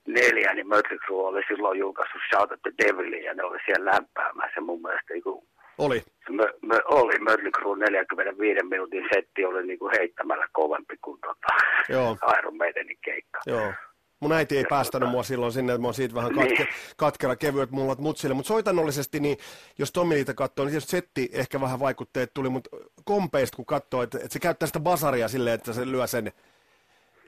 [0.09, 3.91] Neljä, niin Mötley Crue oli silloin julkaissut Shout at the Devilin ja ne oli siellä
[3.93, 5.47] lämpäämässä mun mielestä niin kuin,
[5.79, 6.03] oli.
[6.29, 11.49] Mö, mö, oli Mötley Crue 45 minuutin setti oli niin kuin heittämällä kovempi kuin tota,
[11.89, 12.17] Joo.
[12.39, 13.41] Iron Maidenin keikka.
[13.47, 13.73] Joo.
[14.25, 15.13] Mun äiti ei ja päästänyt tota...
[15.13, 16.69] mua silloin sinne, että mä oon siitä vähän katke, niin.
[16.97, 18.35] katkera kevyet mullat mutsille.
[18.35, 19.37] Mutta soitannollisesti, niin
[19.79, 22.71] jos Tommi niitä katsoo, niin tietysti setti ehkä vähän vaikutteet tuli, mutta
[23.05, 26.33] kompeista kun katsoo, että, että se käyttää sitä basaria silleen, että se lyö sen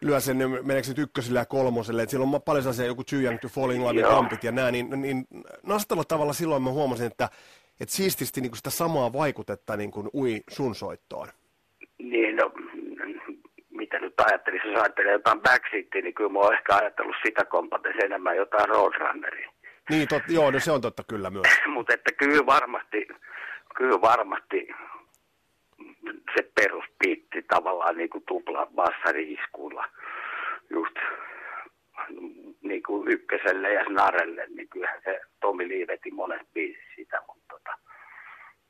[0.00, 3.48] lyö sen, meneekö nyt ykköselle ja kolmoselle, että siellä on paljon sellaisia joku Young to
[3.48, 5.26] Fall in Love ja nää, niin, niin
[5.62, 7.28] nastalla tavalla silloin mä huomasin, että,
[7.80, 11.28] että siististi niin sitä samaa vaikutetta niin kuin ui sun soittoon.
[11.98, 12.50] Niin, no
[14.18, 18.36] nyt ajattelisi, jos ajattelee jotain backseatia, niin kyllä mä oon ehkä ajatellut sitä kompaten enemmän
[18.36, 19.50] jotain Roadrunneria.
[19.90, 21.46] Niin, tot, joo, no se on totta kyllä myös.
[21.74, 23.08] Mutta että kyllä varmasti,
[23.76, 24.68] kyllä varmasti
[26.36, 29.88] se peruspiitti tavallaan niin kuin tupla bassari-iskulla
[30.70, 30.96] just
[32.62, 37.78] niin kuin ykköselle ja snarelle, niin kyllähän se Tomi Liiveti monet biisit sitä, mutta tota,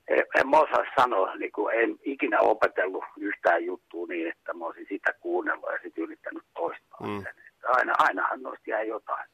[0.08, 4.64] en, en mä osaa sanoa, niin kuin en ikinä opetellut yhtään juttua niin, että mä
[4.64, 7.22] olisin sitä kuunnellut ja sitten yrittänyt toistaa mm.
[7.22, 7.34] sen.
[7.48, 9.28] Että aina, ainahan noista jäi jotain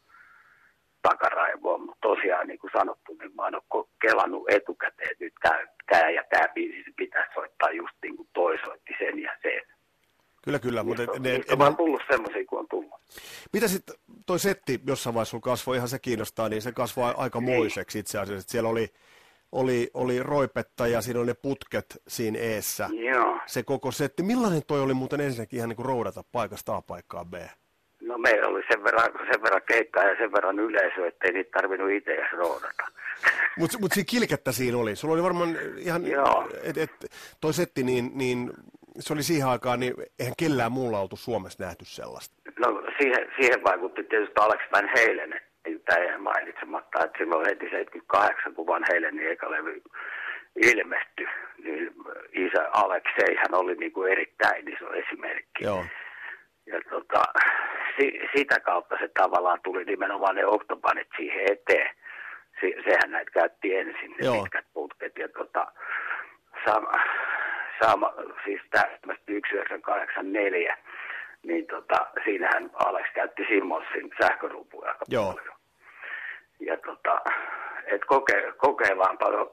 [1.02, 5.58] takaraivoa, mutta tosiaan niin kuin sanottu, niin mä en ole kelannut etukäteen, että nyt tämä,
[5.90, 9.62] tämä ja tämä biisi pitäisi soittaa just niin kuin toi soitti sen ja sen.
[10.44, 10.82] Kyllä, kyllä.
[10.82, 13.00] Mutta ne, ne, ne, on tullut semmoisia kuin on tullut.
[13.52, 13.94] Mitä sitten
[14.26, 17.56] toi setti jossain vaiheessa sulla kasvoi, ihan se kiinnostaa, niin se kasvoi aika niin.
[17.56, 18.50] moiseksi itse asiassa.
[18.50, 18.88] Siellä oli
[19.53, 22.88] oli, oli roipetta ja siinä oli ne putket siinä eessä.
[22.93, 23.38] Joo.
[23.47, 24.23] Se koko setti.
[24.23, 27.35] Millainen toi oli muuten ensinnäkin ihan niin kuin roudata paikasta A paikkaan B?
[28.03, 31.91] No meillä oli sen verran, sen verran keikkaa ja sen verran yleisö, ettei niitä tarvinnut
[31.91, 32.85] itse edes roudata.
[33.59, 34.97] Mutta mut siinä kilkettä siinä oli.
[34.97, 36.03] Sulla oli varmaan ihan,
[36.62, 36.91] että et,
[37.41, 38.53] toi setti, niin, niin
[38.99, 42.35] se oli siihen aikaan, niin eihän kellään muulla oltu Suomessa nähty sellaista.
[42.59, 44.88] No siihen, siihen vaikutti tietysti Alex Van
[45.66, 49.83] Halen, tämä mainitsematta, että silloin heti 78, kun Van Halenin eka levy
[50.57, 51.27] ilmestyi,
[51.64, 51.94] niin
[52.33, 55.64] isä Aleksei hän oli niin kuin erittäin iso esimerkki.
[55.64, 55.85] Joo.
[56.66, 57.22] Ja tota,
[57.96, 61.90] si, sitä kautta se tavallaan tuli nimenomaan ne oktobanit siihen eteen
[62.61, 64.42] se, sehän näitä käytti ensin, ne Joo.
[64.42, 65.18] pitkät putket.
[65.18, 65.66] Ja tota,
[66.64, 66.92] sama,
[67.85, 68.12] sama
[68.44, 70.77] siis tämmöistä 1984,
[71.42, 75.33] niin tota, siinähän Alex käytti Simmonsin sähkörumpuja aika Joo.
[75.33, 75.52] paljon.
[76.66, 77.20] Ja tota,
[77.87, 79.51] et koke, kokeillaan paljon,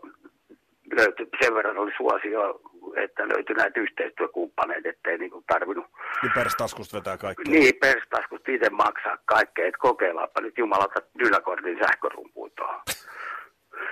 [0.97, 2.61] löytyi, sen verran oli suosio,
[2.95, 5.85] että löytyi näitä yhteistyökumppaneita, ettei niinku tarvinnut
[6.21, 7.51] Niin perstaskusta vetää kaikkea.
[7.51, 12.81] niin, perstaskut itse maksaa kaikkea, että kokeillaanpa nyt jumalata Dynakortin sähkörumpuun tuohon.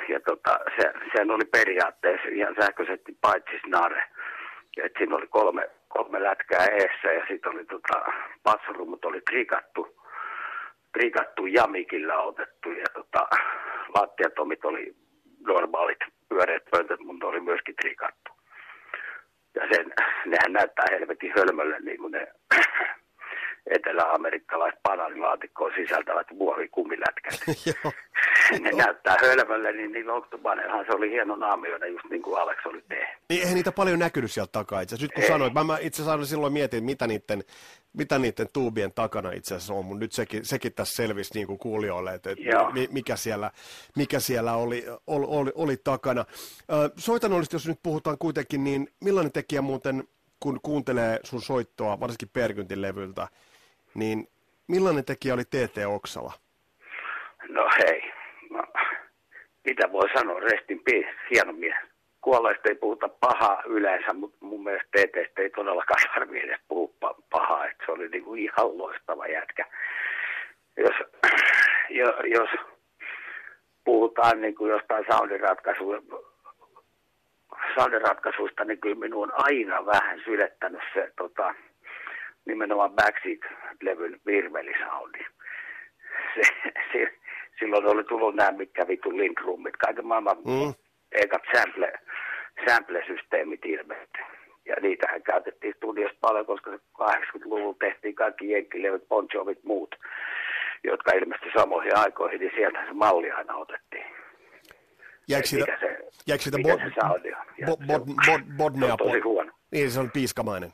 [0.09, 4.03] Ja tota, se, sen oli periaatteessa ihan sähkösetti paitsi snare.
[4.83, 8.05] Et siinä oli kolme, kolme lätkää eessä ja sitten oli tota,
[8.43, 9.96] passarummut oli trikattu,
[10.93, 13.27] trikattu jamikilla otettu ja tota,
[13.95, 14.95] lattiatomit oli
[15.47, 18.31] normaalit pyöreät pöntöt, mutta oli myöskin trikattu.
[19.55, 19.93] Ja sen,
[20.25, 22.27] nehän näyttää helvetin hölmölle niin kuin ne
[23.75, 27.33] etelä-amerikkalaiset bananilaatikkoon sisältävät muovikumilätkät.
[28.61, 32.83] Ne näyttää hölmölle, niin niillä Octobanellahan se oli hieno naamioida just niin kuin Alex oli
[32.89, 33.07] tehnyt.
[33.29, 34.95] Niin eihän niitä paljon näkynyt sieltä takaa itse.
[35.01, 35.29] Nyt kun Ei.
[35.29, 37.43] sanoit, mä, mä itse asiassa silloin mietin, mitä niiden,
[37.93, 41.59] mitä niiden tuubien takana itse asiassa on, mutta nyt sekin, sekin tässä selvisi niin kuin
[41.59, 43.51] kuulijoille, että, että mi, mikä, siellä,
[43.95, 46.25] mikä siellä oli, oli, oli, oli takana.
[46.71, 50.03] Ö, soitanollista, jos nyt puhutaan kuitenkin, niin millainen tekijä muuten,
[50.39, 53.27] kun kuuntelee sun soittoa, varsinkin Perkyntin levyltä,
[53.97, 54.27] niin
[54.67, 56.33] millainen tekijä oli TT Oksala?
[57.49, 58.11] No hei,
[58.49, 58.63] no,
[59.65, 61.75] mitä voi sanoa, restin peace, hieno mies.
[62.21, 67.21] Kuolleista ei puhuta pahaa yleensä, mutta mun mielestä TTstä ei todellakaan tarvitse edes puhua pa-
[67.29, 69.65] pahaa, että se oli niinku ihan loistava jätkä.
[70.77, 70.95] Jos,
[71.99, 72.49] jo, jos
[73.83, 76.15] puhutaan niinku jostain soundiratkaisuista,
[77.75, 81.53] soundiratkaisuista, niin kyllä minun on aina vähän sylettänyt se tota,
[82.47, 85.19] nimenomaan Backseat-levyn virvelisoundi
[86.35, 86.41] se,
[86.91, 87.13] se,
[87.59, 90.73] silloin oli tullut nämä mitkä vittu linkrummit, kaiken maailman Mm.
[91.11, 91.93] ekat sample,
[92.69, 94.19] sample-systeemit ilmeisesti.
[94.65, 99.95] Ja niitähän käytettiin studiossa paljon, koska se 80-luvulla tehtiin kaikki jenkkilevyt, Bon Jovit, muut,
[100.83, 104.05] jotka ilmestyi samoihin aikoihin, niin sieltä se malli aina otettiin.
[105.29, 107.17] Jäikö siitä, mikä se, jäikö siitä mikä bod, se se on-
[108.25, 108.31] se
[108.97, 109.51] tosi huono.
[109.71, 110.69] Niin, se on piiskamainen.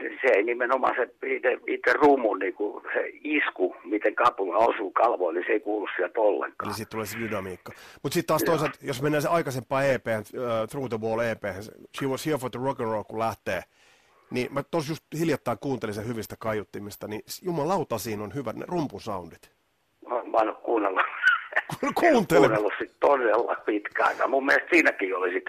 [0.00, 4.56] Niin, se, se ei nimenomaan se itse, itse rumun, niin kuin se isku, miten kapula
[4.56, 6.68] osuu kalvoon, niin se ei kuulu sieltä ollenkaan.
[6.68, 7.72] Eli siitä tulee se dynamiikka.
[8.02, 11.42] Mutta sitten taas toisaalta, jos mennään se aikaisempaan EP, uh, Through the Wall EP,
[11.98, 13.62] She Was Here for the Rock and Roll, kun lähtee,
[14.30, 18.64] niin mä tos just hiljattain kuuntelin sen hyvistä kaiuttimista, niin jumalauta siinä on hyvät ne
[18.68, 19.50] rumpusoundit.
[20.08, 21.02] Mä, mä en ole kuunnellut,
[21.94, 22.40] Kuuntele.
[22.40, 24.30] kuunnellut sit todella pitkään.
[24.30, 25.44] Mun mielestä siinäkin oli sit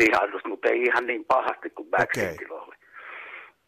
[0.00, 2.74] sihahdus, mutta ei ihan niin pahasti kuin Backseatilla oli.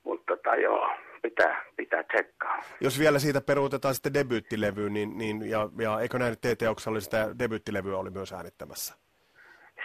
[0.07, 0.91] Mutta tota, joo,
[1.23, 2.63] pitää, pitää tsekkaa.
[2.81, 7.29] Jos vielä siitä peruutetaan sitten debyyttilevyyn, niin, niin ja, ja eikö näin, TT Oksalla sitä
[7.39, 8.95] debyyttilevyä oli myös äänittämässä?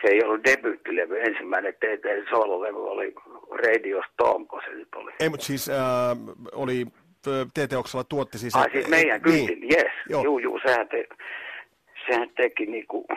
[0.01, 3.15] Se ei ollut debyyttilevy, ensimmäinen TT sololevy oli
[3.65, 5.11] Radio Storm, kun se nyt oli.
[5.19, 5.77] Ei, mutta siis äh,
[6.51, 6.85] oli,
[7.53, 8.55] TT Oksala tuotti siis...
[8.55, 9.93] Ai siis meidän niin, kyltin, yes.
[10.09, 10.23] Joo.
[10.23, 11.07] Juu, juu, sehän, te,
[12.07, 13.07] sehän teki niinku,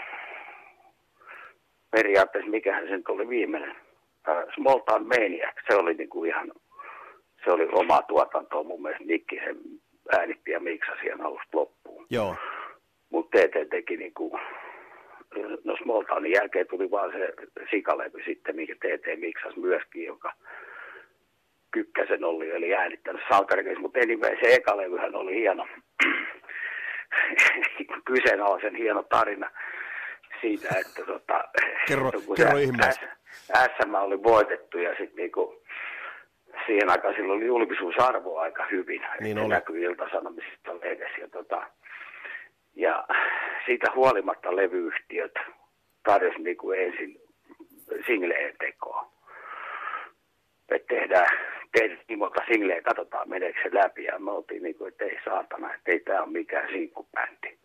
[1.90, 6.52] periaatteessa mikähän sen oli viimeinen, uh, Small Town Maniac, se oli niinku ihan,
[7.44, 9.56] se oli omaa tuotantoa mun mielestä Nikki sen
[10.18, 12.06] äänitti ja miksasi siihen alusta loppuun.
[12.10, 12.36] Joo,
[13.10, 14.38] Mutta TT teki niinku,
[15.64, 17.32] no Small Townin jälkeen tuli vaan se
[17.70, 20.32] sikalevy sitten, minkä TT miksasi myöskin, joka
[21.70, 25.66] Kykkäsen oli, eli äänittänyt Salkarkeissa, mutta anyway, se eka levyhän oli hieno,
[28.12, 29.50] kyseenalaisen hieno tarina
[30.40, 31.44] siitä, että tota,
[31.88, 33.16] Kerro- kun kerro se ihmeessä.
[33.76, 35.63] SM oli voitettu ja sitten niinku,
[36.66, 39.02] siihen aikaan sillä oli julkisuusarvo aika hyvin.
[39.20, 39.48] Niin oli.
[39.48, 41.20] näkyi iltasanomisista lehdessä.
[41.20, 41.66] Ja, tota,
[42.76, 43.04] ja
[43.66, 45.34] siitä huolimatta levyyhtiöt
[46.02, 47.20] tarjosi niinku ensin
[48.06, 49.12] singleen tekoa.
[50.68, 51.28] Että tehdään,
[51.72, 54.04] tehdään niin monta singleä, katsotaan meneekö se läpi.
[54.04, 57.58] Ja me oltiin niin kuin, että ei saatana, että ei tämä ole mikään sinkkubändi.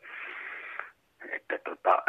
[1.31, 2.03] Että tota,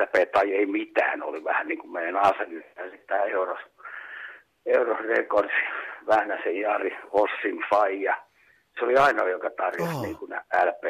[0.00, 2.64] LP tai ei mitään oli vähän niin kuin meidän asenne.
[2.76, 3.60] Ja sitten tämä Euros,
[4.66, 5.52] Euros Records,
[6.06, 8.16] Vähnäsen Jari, Ossin Faija.
[8.78, 9.98] Se oli ainoa, joka tarjosi Oh.
[9.98, 10.02] oh.
[10.02, 10.32] niin kuin
[10.64, 10.84] LP,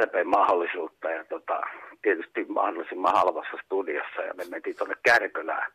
[0.00, 1.60] LP-mahdollisuutta ja tota,
[2.02, 5.72] tietysti mahdollisimman halvassa studiossa ja me mentiin tuonne Kärkölään.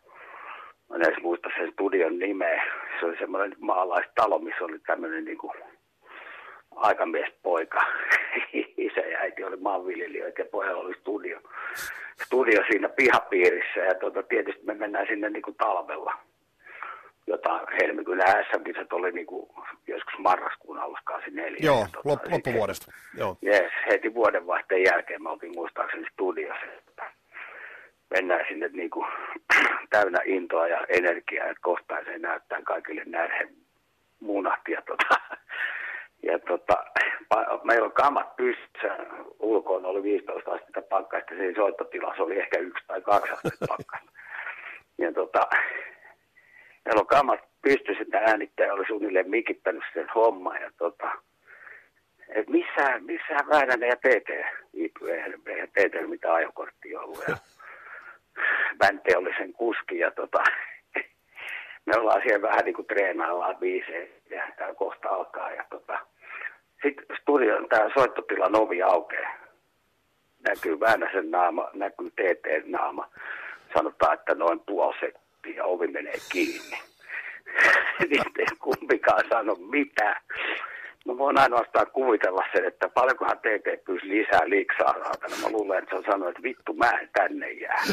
[0.89, 2.63] Mä en edes muista sen studion nimeä.
[2.99, 5.53] Se oli semmoinen maalaistalo, missä oli tämmöinen niin kuin
[6.75, 7.81] aikamiespoika.
[8.77, 11.39] Isä ja äiti oli maanviljelijöitä ja pojalla oli studio,
[12.25, 13.79] studio siinä pihapiirissä.
[13.79, 16.13] Ja tota, tietysti me mennään sinne niin kuin talvella.
[17.27, 18.19] jota helmikuun
[18.51, 19.49] SM-kisat oli niin kuin
[19.87, 21.57] joskus marraskuun alussa 84.
[21.61, 22.91] Joo, Ja tota, lop, loppuvuodesta.
[23.17, 23.37] Joo.
[23.45, 26.65] Yes, heti vuodenvaihteen jälkeen me oltiin muistaakseni studiossa.
[28.09, 29.07] Mennään sinne niin kuin
[29.89, 33.49] täynnä intoa ja energiaa, että kohta se näyttää kaikille näiden
[34.19, 34.59] munat.
[34.67, 35.21] Ja, tota,
[36.23, 36.85] ja tota,
[37.63, 38.97] meillä on kamat pystyssä,
[39.39, 44.11] ulkoon oli 15 astetta pakkasta, siinä soittotilassa oli ehkä yksi tai kaksi astetta pakkasta.
[44.97, 45.49] Ja tota,
[46.85, 50.61] meillä on kamat pystyssä, että äänittäjä oli suunnilleen mikittänyt sen homman.
[50.61, 51.11] Ja tota,
[52.29, 54.29] et missä, missä Väänänen ja TT
[55.07, 57.23] eihän, eihän TT mitään ajokorttia ollut.
[57.27, 57.37] Ja
[58.83, 60.43] Vänte oli sen kuski ja tota,
[61.85, 65.51] me ollaan siellä vähän niin kuin treenaillaan biisejä ja tää kohta alkaa.
[65.51, 65.99] Ja tota,
[66.83, 69.33] sitten studion tämä soittotilan ovi aukeaa.
[70.47, 73.09] Näkyy Väänäsen naama, näkyy TT naama.
[73.73, 76.77] Sanotaan, että noin puoli settiä ja ovi menee kiinni.
[78.39, 80.21] Ei kumpikaan sano mitään.
[81.05, 85.35] Mä voin ainoastaan kuvitella sen, että paljonkohan TT pyysi lisää liiksaa saatana.
[85.41, 87.83] Mä luulen, että se on sanonut, että vittu mä en tänne jää.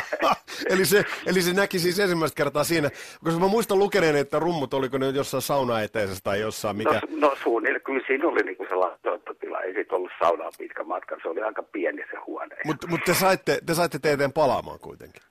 [0.72, 2.90] eli, se, eli se näki siis ensimmäistä kertaa siinä,
[3.24, 6.90] koska mä muistan lukeneen, että rummut oliko ne jossain saunaeteisessä tai jossain, mikä...
[6.92, 9.60] No, no suunnilleen, kyllä siinä oli niinku sellainen soittotila.
[9.60, 12.56] Ei siitä ollut saunaa pitkä matka, se oli aika pieni se huone.
[12.64, 15.22] Mutta mut te saitte, te saitte TTn palaamaan kuitenkin.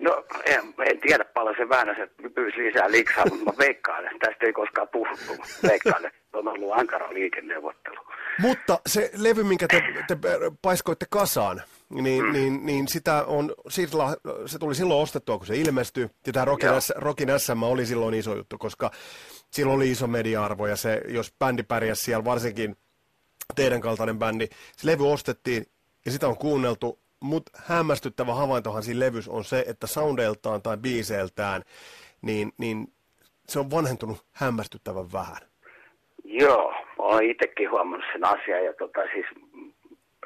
[0.00, 4.46] No en, en tiedä paljon se Väänäsen pyysi lisää liksaa, mutta mä veikkaan, että tästä
[4.46, 5.32] ei koskaan puhuttu.
[5.68, 7.96] Veikkaan, että on ollut ankara liikenneuvottelu.
[8.38, 10.16] Mutta se levy, minkä te, te
[10.62, 12.32] paiskoitte kasaan, niin, mm.
[12.32, 14.16] niin, niin sitä on, sillä,
[14.46, 16.10] se tuli silloin ostettua, kun se ilmestyi.
[16.26, 16.80] Ja tämä Rockin, Joo.
[16.80, 18.90] S, Rockin SM oli silloin iso juttu, koska
[19.50, 22.76] silloin oli iso media-arvo ja se, jos bändi pärjäsi siellä, varsinkin
[23.54, 25.66] teidän kaltainen bändi, se levy ostettiin
[26.04, 31.62] ja sitä on kuunneltu, mutta hämmästyttävä havaintohan siinä levys on se, että soundeiltaan tai biiseiltään,
[32.22, 32.86] niin, niin
[33.48, 35.42] se on vanhentunut hämmästyttävän vähän.
[36.24, 39.26] Joo, mä oon itsekin huomannut sen asian ja tota siis,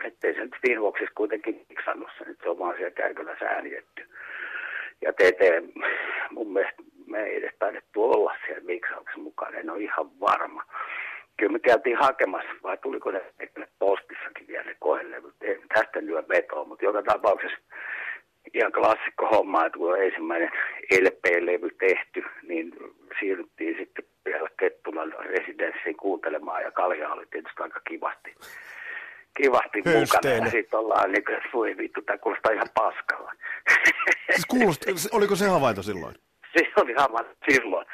[0.05, 4.09] ettei se nyt Finvoxissa kuitenkin miksannut sen, että se on vaan siellä kärkylässä äänitetty.
[5.03, 5.41] Ja TT,
[6.30, 10.62] mun mielestä me ei edes taidettu olla siellä miksauksessa mukaan, en ole ihan varma.
[11.41, 13.20] Kyllä me käytiin hakemassa, vai tuliko ne
[13.78, 17.59] postissakin vielä ne kohelevyt, ei tästä lyö vetoa, mutta joka tapauksessa
[18.55, 20.51] ihan klassikko homma, että kun on ensimmäinen
[20.93, 22.72] LP-levy tehty, niin
[23.20, 28.34] siirryttiin sitten vielä Kettulan residenssiin kuuntelemaan ja kalja oli tietysti aika kivasti,
[29.36, 30.45] kivasti mukana.
[30.45, 33.32] Ja sitten ollaan niin kuin, voi vittu, tämä kuulostaa ihan paskalla.
[34.30, 36.14] Siis kuulosti, oliko se havainto silloin?
[36.55, 37.86] se oli sama silloin.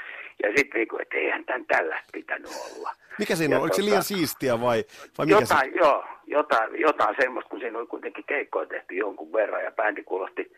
[0.43, 2.93] Ja sitten niin kuin, että eihän tämän tällä pitänyt olla.
[3.19, 3.63] Mikä siinä Ja on?
[3.63, 4.85] Oliko se tota- liian siistiä vai,
[5.19, 9.65] vai mikä Jotain, joo, jotain, jotain semmoista, kun siinä oli kuitenkin keikkoja tehty jonkun verran
[9.65, 10.53] ja bändi kuulosti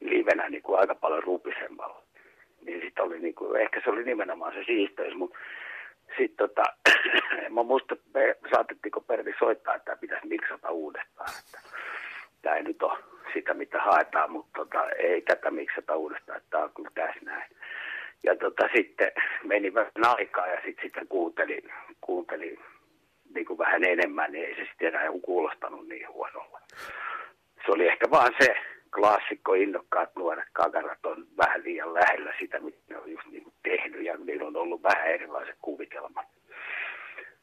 [0.00, 2.02] livenä niin kuin aika paljon rupisemmalla.
[2.66, 5.38] Niin sitten oli niin kuin, ehkä se oli nimenomaan se siisteys, mutta
[6.18, 6.62] sitten tota,
[7.44, 11.30] en mä muista, me saatettiinko Pervi soittaa, että tämä pitäisi miksata uudestaan.
[11.44, 11.60] Että
[12.42, 12.98] tämä ei nyt ole
[13.34, 17.50] sitä, mitä haetaan, mutta tota, ei tätä miksata uudestaan, että tämä on kyllä tässä näin.
[18.22, 19.12] Ja tota, sitten
[19.44, 22.58] meni vähän aikaa ja sitten sitä kuuntelin, kuuntelin
[23.34, 26.60] niin kuin vähän enemmän, niin ei se sitten enää kuulostanut niin huonolla.
[27.66, 28.56] Se oli ehkä vaan se
[28.94, 33.54] klassikko, innokkaat nuoret kakarat on vähän liian lähellä sitä, mitä ne on just niin kuin
[33.62, 36.26] tehnyt ja niillä on ollut vähän erilaiset kuvitelmat.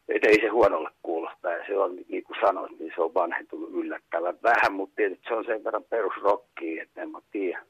[0.10, 3.70] Et ei se huonolle kuulosta ja se on, niin kuin sanoit, niin se on vanhentunut
[3.74, 7.64] yllättävän vähän, mutta tietysti se on sen verran perusrokkia, että en mä tiedä.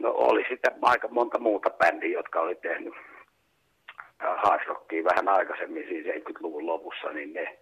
[0.00, 0.10] No
[0.64, 2.94] oli sitä aika monta muuta bändiä, jotka oli tehnyt
[4.18, 7.58] hardrockia vähän aikaisemmin, siis 70-luvun lopussa, niin ne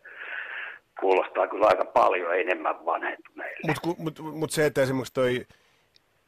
[1.00, 3.60] kuulostaa kyllä aika paljon enemmän vanhentuneille.
[3.66, 5.46] Mutta mut, mut se, että esimerkiksi toi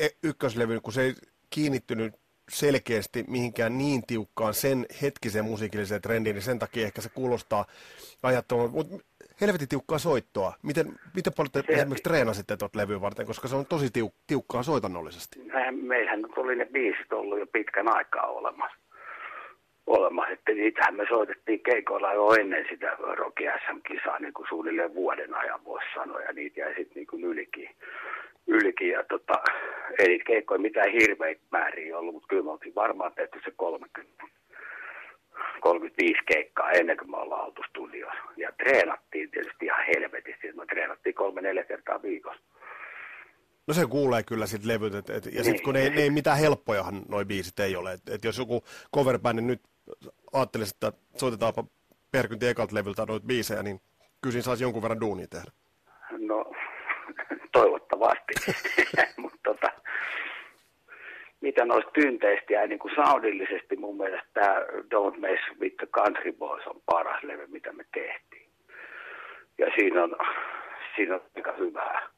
[0.00, 1.14] e- ykköslevy, kun se ei
[1.50, 2.14] kiinnittynyt
[2.48, 7.64] selkeästi mihinkään niin tiukkaan sen hetkiseen musiikilliseen trendiin, niin sen takia ehkä se kuulostaa
[8.22, 8.72] ajattomalta.
[8.72, 8.96] Mutta
[9.40, 10.52] helvetin tiukkaa soittoa.
[10.62, 14.12] Miten, miten paljon te Se- esimerkiksi treenasitte tuota levyä varten, koska se on tosi tiu,
[14.26, 15.40] tiukkaa soitannollisesti.
[15.72, 18.76] Meillähän oli ne biisit ollut jo pitkän aikaa olemassa.
[19.86, 20.32] olemassa.
[20.32, 25.64] Että niitähän me soitettiin keikoilla jo ennen sitä Rocky SM-kisaa niin kuin suunnilleen vuoden ajan
[25.64, 26.20] voisi sanoa.
[26.20, 27.68] Ja niitä jäi sitten niin kuin ylikin.
[28.46, 28.88] ylikin.
[28.88, 29.32] Ja tota,
[29.98, 34.00] ei niitä keikkoja mitään hirveitä määriä ollut, mutta kyllä me oltiin varmaan tehty se 30
[35.60, 38.22] 35 keikkaa ennen kuin me ollaan oltu studiossa.
[38.36, 40.52] Ja treenattiin tietysti ihan helvetisti.
[40.52, 42.42] Me treenattiin kolme-neljä kertaa viikossa.
[43.66, 45.62] No se kuulee kyllä sit levyt, et, et, ja sitten Niin.
[45.62, 48.64] kun ne, ne ei mitään helppojahan noi biisit ei ole, että et jos joku
[48.94, 49.60] coverbändi nyt
[50.32, 51.64] ajattelisi, että soitetaanpa
[52.10, 53.80] Perkynti ekalta levyltä noita biisejä, niin
[54.22, 55.50] kyllä siinä saisi jonkun verran duunia tehdä.
[56.18, 56.52] No,
[57.52, 58.34] toivottavasti.
[59.22, 59.72] Mutta tota,
[61.42, 64.60] mitä noista tynteistä ja niin kuin soundillisesti mun mielestä tämä
[64.94, 68.48] Don't Mess with the Country Boys on paras levy, mitä me tehtiin.
[69.58, 70.16] Ja siinä on,
[70.96, 72.08] siinä on aika hyvää,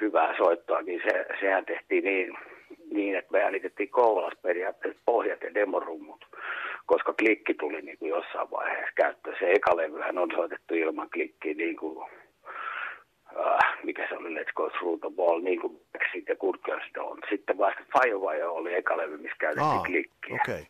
[0.00, 2.38] hyvää soittoa, niin se, sehän tehtiin niin,
[2.90, 6.26] niin, että me äänitettiin Kouvolassa periaatteessa pohjat ja demorummut,
[6.86, 9.36] koska klikki tuli niin kuin jossain vaiheessa käyttöön.
[9.38, 12.10] Se eka levyhän on soitettu ilman klikkiä niin kuin
[13.38, 16.84] äh, mikä se oli, Let's Go Through the Ball, niin kuin Brexit ja Good Girls
[16.98, 17.28] Don't.
[17.30, 20.38] Sitten vasta Firewire oli eka levy, missä käytettiin Aa, klikkiä.
[20.44, 20.66] okei.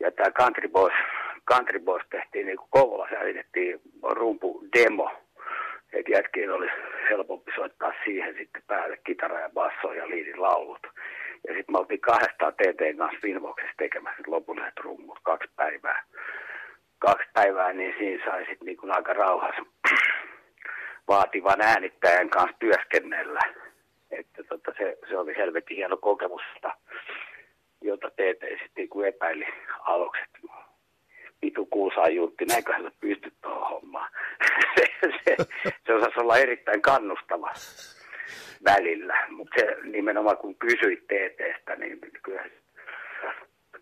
[0.00, 0.92] Ja tämä Country Boys,
[1.50, 5.10] Country Boys tehtiin niin kuin Kouvolassa äänitettiin rumpu demo.
[5.92, 6.68] Että jätkiin oli
[7.10, 10.86] helpompi soittaa siihen sitten päälle kitara ja basso ja liidin laulut.
[11.48, 16.02] Ja sitten me oltiin kahdestaan TTn kanssa Finvoxissa tekemässä lopulliset rummut kaksi päivää.
[16.98, 19.62] Kaksi päivää, niin siinä sai sitten niin aika rauhassa
[21.08, 23.40] vaativan äänittäjän kanssa työskennellä.
[24.10, 26.42] Että tota, se, se oli helvetin hieno kokemus,
[27.80, 29.46] jota, TT sitten niin epäili
[29.80, 30.38] aluksi, että
[31.42, 34.10] vitu kuusaa juntti, näinköhän sä pystyt tuohon hommaan.
[34.74, 34.84] se,
[35.24, 35.36] se,
[35.86, 37.52] se osasi olla erittäin kannustava
[38.64, 42.44] välillä, mutta se nimenomaan kun kysyit TTstä, niin kyllä,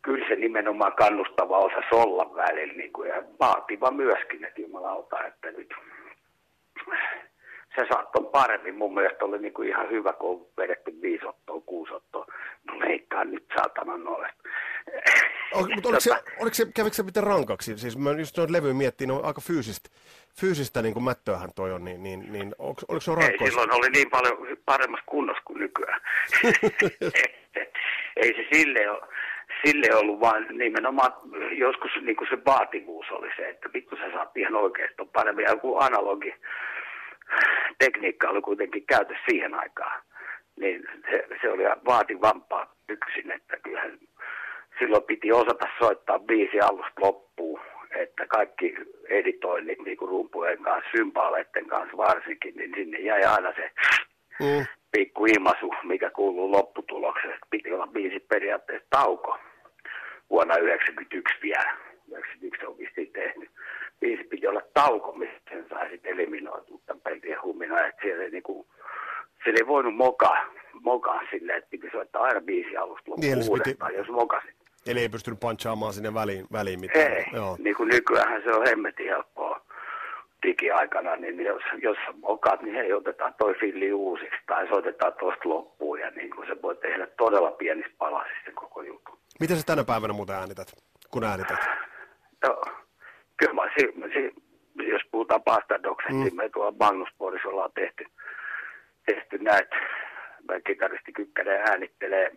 [0.02, 5.50] kyllä se nimenomaan kannustava osasi olla välillä niin kuin, ja vaativa myöskin, että jumalauta, että
[5.50, 5.65] nyt
[7.76, 8.74] se saattoi paremmin.
[8.74, 10.92] Mun mielestä oli niin kuin ihan hyvä, kun on vedetty
[11.66, 12.26] kuusi ottoa.
[12.64, 14.30] No leikkaa nyt saatana noin.
[15.54, 16.10] O, mutta oliko se,
[16.40, 17.78] oliko se, kävikö se miten rankaksi?
[17.78, 19.90] Siis mä just noita levyjä miettii, on aika fyysistä,
[20.40, 23.46] fyysistä niin kuin mättöähän toi on, niin, niin, niin oliko, oliko se Ei, rankkoista?
[23.46, 26.00] silloin oli niin paljon paremmassa kunnossa kuin nykyään.
[28.22, 29.02] Ei se sille ole,
[29.64, 31.12] sille ollut, vaan nimenomaan
[31.52, 35.44] joskus niin kuin se vaativuus oli se, että vittu sä saat ihan oikeasti paremmin.
[35.48, 36.34] Ja kun analogi
[37.78, 40.02] tekniikka oli kuitenkin käytössä siihen aikaan,
[40.56, 43.98] niin se, se oli vaativampaa yksin, että kyllähän
[44.78, 47.60] silloin piti osata soittaa biisi alusta loppuun,
[47.96, 48.74] että kaikki
[49.08, 53.70] editoinnit niin kuin rumpujen kanssa, sympaaleiden kanssa varsinkin, niin sinne jäi aina se
[54.40, 54.66] Mm.
[54.92, 57.38] pikku ilmaisu, mikä kuuluu lopputulokseen.
[57.50, 59.38] Piti olla biisi periaatteessa tauko
[60.30, 61.76] vuonna 1991 vielä.
[62.08, 63.50] 91 on vissiin tehnyt.
[64.00, 67.86] Biisi piti olla tauko, mistä sen sai sitten eliminoitua tämän peltien hummina.
[67.86, 68.66] Että siellä ei, niinku,
[69.44, 70.46] siellä ei voinut mokaa,
[70.82, 74.56] mokaa silleen, että piti soittaa aina biisi alusta Niin, se piti- uudestaan, jos mokasit.
[74.86, 77.12] Eli ei pystynyt punchaamaan sinne väliin, väliin mitään.
[77.12, 77.56] Ei, Joo.
[77.58, 79.60] niin kuin nykyään se on hemmetin helppoa
[80.42, 86.00] digiaikana, niin jos, jos mokaat, niin hei, otetaan toi filli uusiksi tai soitetaan tuosta loppuun
[86.00, 89.18] ja niin kuin se voi tehdä todella pienissä palasissa koko jutun.
[89.40, 90.68] Miten sä tänä päivänä muuten äänität,
[91.10, 91.58] kun äänität?
[92.46, 92.60] No,
[93.78, 94.34] si, si,
[94.90, 96.24] jos puhutaan Bastadoksesta, mm.
[96.24, 98.06] niin me tuolla Magnusborissa ollaan tehty,
[99.06, 99.76] tehty näitä,
[100.48, 102.32] mä kitaristi Kykkänen äänittelee,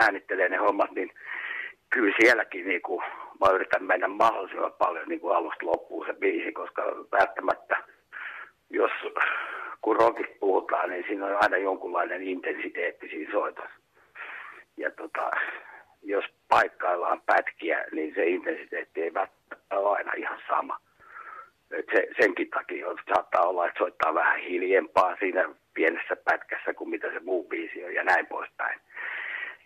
[0.00, 1.10] äänittelee ne hommat, niin
[1.90, 3.04] kyllä sielläkin niin kuin,
[3.40, 7.76] mä yritän mennä mahdollisimman paljon niin kuin alusta loppuun se biisi, koska välttämättä,
[8.70, 8.90] jos
[9.82, 13.78] kun rockista puhutaan, niin siinä on aina jonkunlainen intensiteetti siinä soitossa.
[14.76, 15.30] Ja tota,
[16.08, 20.80] jos paikkaillaan pätkiä, niin se intensiteetti ei välttämättä ole aina ihan sama.
[21.70, 26.90] Et se, senkin takia on, saattaa olla, että soittaa vähän hiljempaa siinä pienessä pätkässä kuin
[26.90, 28.80] mitä se muu biisi on ja näin poispäin.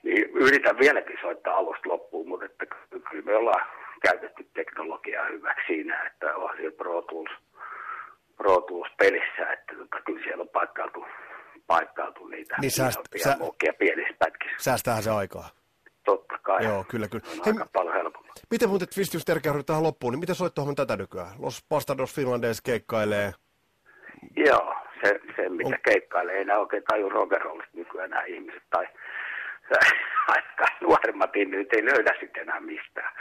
[0.03, 2.67] Niin yritän vieläkin soittaa alusta loppuun, mutta että
[3.11, 3.67] kyllä me ollaan
[4.03, 7.31] käytetty teknologiaa hyväksi siinä, että on siellä Pro Tools,
[8.37, 11.07] Pro Tools pelissä, että tota, kyllä siellä on paikkailtu,
[11.67, 14.57] paikkailtu niitä Niin sä- isompia sä- pienissä pätkissä.
[14.59, 15.62] Säästäähän se aikaa.
[16.05, 16.65] Totta kai.
[16.65, 17.25] Joo, kyllä, kyllä.
[17.29, 18.29] On Hei, aika paljon helpompi.
[18.51, 21.29] Miten muuten Twist just tärkeä tähän loppuun, niin miten soittohomma tätä nykyään?
[21.39, 23.33] Los Bastardos Finlandes keikkailee.
[24.37, 24.75] Joo,
[25.05, 28.63] se, se mitä On- keikkailee, ei enää oikein taju rock'n'rollista nykyään nämä ihmiset.
[28.71, 28.87] Tai
[30.29, 33.13] aika nuoremmat ihmiset ei löydä sitten enää mistään.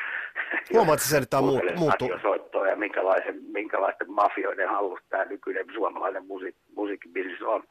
[0.73, 1.89] Huomaat sä sen, että tämä muuttuu?
[2.09, 7.63] radiosoittoa ja minkälaisen, minkälaisten mafioiden hallussa tämä nykyinen suomalainen musiik, musiikkibisnes on,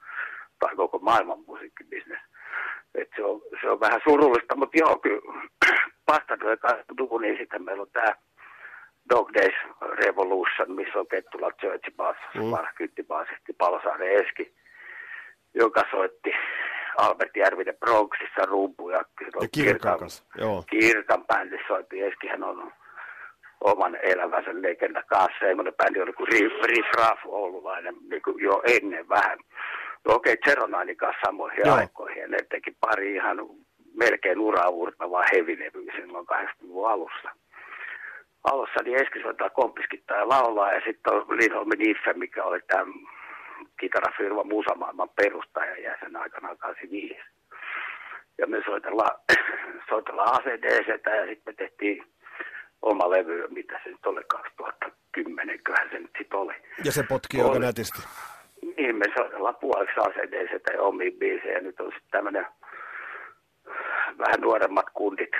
[0.59, 1.39] tai koko maailman
[3.61, 5.21] se, on, vähän surullista, mutta joo, kyllä
[6.07, 8.15] Bastardojen kanssa niin sitten meillä on tämä
[9.11, 12.53] Dog Days Revolution, missä on Kettula Church Bass, Mm.
[12.77, 13.57] kyttibaasisti
[14.01, 14.55] Eski,
[15.55, 16.31] joka soitti
[16.97, 19.03] Albert Järvinen Bronxissa rumpuja.
[19.21, 20.65] Ja Kirkan kanssa, joo.
[20.71, 22.03] Kirkan bändi soitti.
[22.03, 22.73] Eskihän on
[23.61, 25.39] oman elämänsä legenda kanssa.
[25.41, 29.39] Semmoinen bändi oli kuin Riff Raff oululainen niin kuin jo ennen vähän.
[30.05, 31.77] No Okei, okay, Zeronainin kanssa samoihin Joo.
[31.77, 32.23] aikoihin.
[32.23, 33.37] Ja ne teki pari ihan
[33.95, 37.31] melkein uraa uurtavaa hevilevyä silloin 80-luvun alussa.
[38.45, 42.93] Alussa niin Eski soittaa kompiskittaa ja laulaa ja sitten on Lindholmin Iffe, mikä oli tämä
[43.81, 47.21] kitarafirma Musamaailman perustaja jäsen aikanaan 85.
[48.39, 49.21] ja me soitellaan,
[49.91, 52.05] soitellaan ACDC ja sitten me tehtiin
[52.83, 56.55] oma levy, mitä se nyt oli, 2010, köhän se nyt sitten oli.
[56.85, 58.03] Ja se potki aika nätisti.
[58.63, 62.47] Niin, me soitellaan puoliksi ACDC ja omiin biisejä, nyt on sitten tämmöinen
[64.19, 65.31] vähän nuoremmat kundit,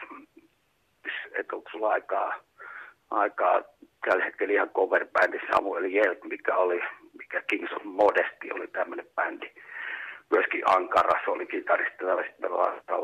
[1.33, 2.35] että onko sulla aikaa,
[3.11, 3.63] aikaa
[4.07, 6.81] tällä hetkellä ihan cover-bändi Samuel Jelk, mikä oli,
[7.19, 9.51] mikä Kings of Modesty oli tämmöinen bändi.
[10.31, 12.53] Myöskin Ankaras oli kitarista, sitten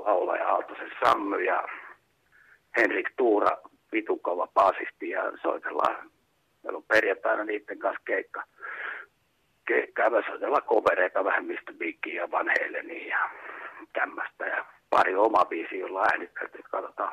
[0.05, 1.69] laulaja Aaltosen Sammy ja
[2.77, 3.59] Henrik Tuura,
[3.93, 6.11] vitukova baasisti ja soitellaan.
[6.63, 8.43] Meillä on perjantaina niiden kanssa keikka.
[10.07, 13.31] Ja me soitellaan kovereita vähän mistä Biggia ja Van Halenia ja
[13.93, 14.47] tämmöistä.
[14.47, 17.13] Ja pari oma biisi, jolla äänittäytyy, katsotaan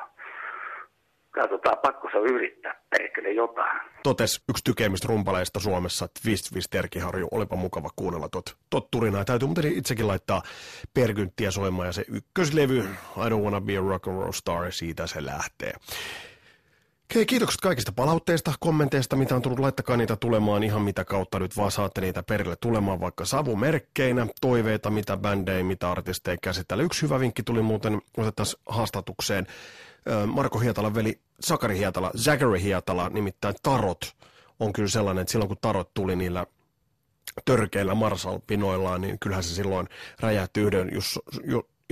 [1.30, 3.80] katsotaan, pakko se yrittää, perkele jotain.
[4.02, 9.24] Totes yksi tykeimmistä rumpaleista Suomessa, Twist Twist Terkiharju, olipa mukava kuunnella tot, tot turinaa.
[9.24, 10.42] Täytyy muuten itsekin laittaa
[10.94, 12.78] perkynttiä soimaan ja se ykköslevy,
[13.16, 15.72] I don't wanna be a rock and roll star, siitä se lähtee.
[17.14, 19.58] Hei, kiitokset kaikista palautteista, kommenteista, mitä on tullut.
[19.58, 24.90] Laittakaa niitä tulemaan ihan mitä kautta nyt vaan saatte niitä perille tulemaan, vaikka savumerkkeinä, toiveita,
[24.90, 26.82] mitä bändejä, mitä artisteja käsitellä.
[26.82, 29.46] Yksi hyvä vinkki tuli muuten, otetaan haastatukseen.
[30.26, 34.16] Marko Hietala veli Sakari Hietala, Zachary Hietala, nimittäin Tarot
[34.60, 36.46] on kyllä sellainen, että silloin kun Tarot tuli niillä
[37.44, 39.88] törkeillä Marshall-pinoillaan, niin kyllähän se silloin
[40.20, 41.20] räjähti yhden, jos,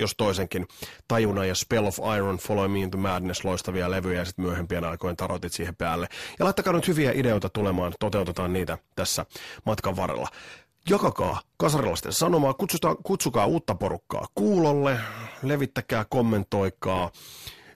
[0.03, 0.67] jos toisenkin
[1.07, 5.17] tajuna ja Spell of Iron, Follow Me into Madness, loistavia levyjä ja sitten myöhempien aikojen
[5.17, 6.07] tarotit siihen päälle.
[6.39, 9.25] Ja laittakaa nyt hyviä ideoita tulemaan, toteutetaan niitä tässä
[9.65, 10.27] matkan varrella.
[10.89, 14.99] Jakakaa kasarilaisten sanomaa, kutsutaan, kutsukaa uutta porukkaa kuulolle,
[15.43, 17.11] levittäkää, kommentoikaa,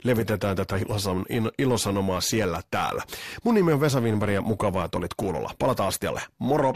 [0.03, 1.25] levitetään tätä ilosan,
[1.57, 3.03] ilosanomaa siellä täällä.
[3.43, 5.51] Mun nimi on Vesa Winberg ja mukavaa, että olit kuulolla.
[5.59, 6.21] Palataan astialle.
[6.39, 6.73] Moro!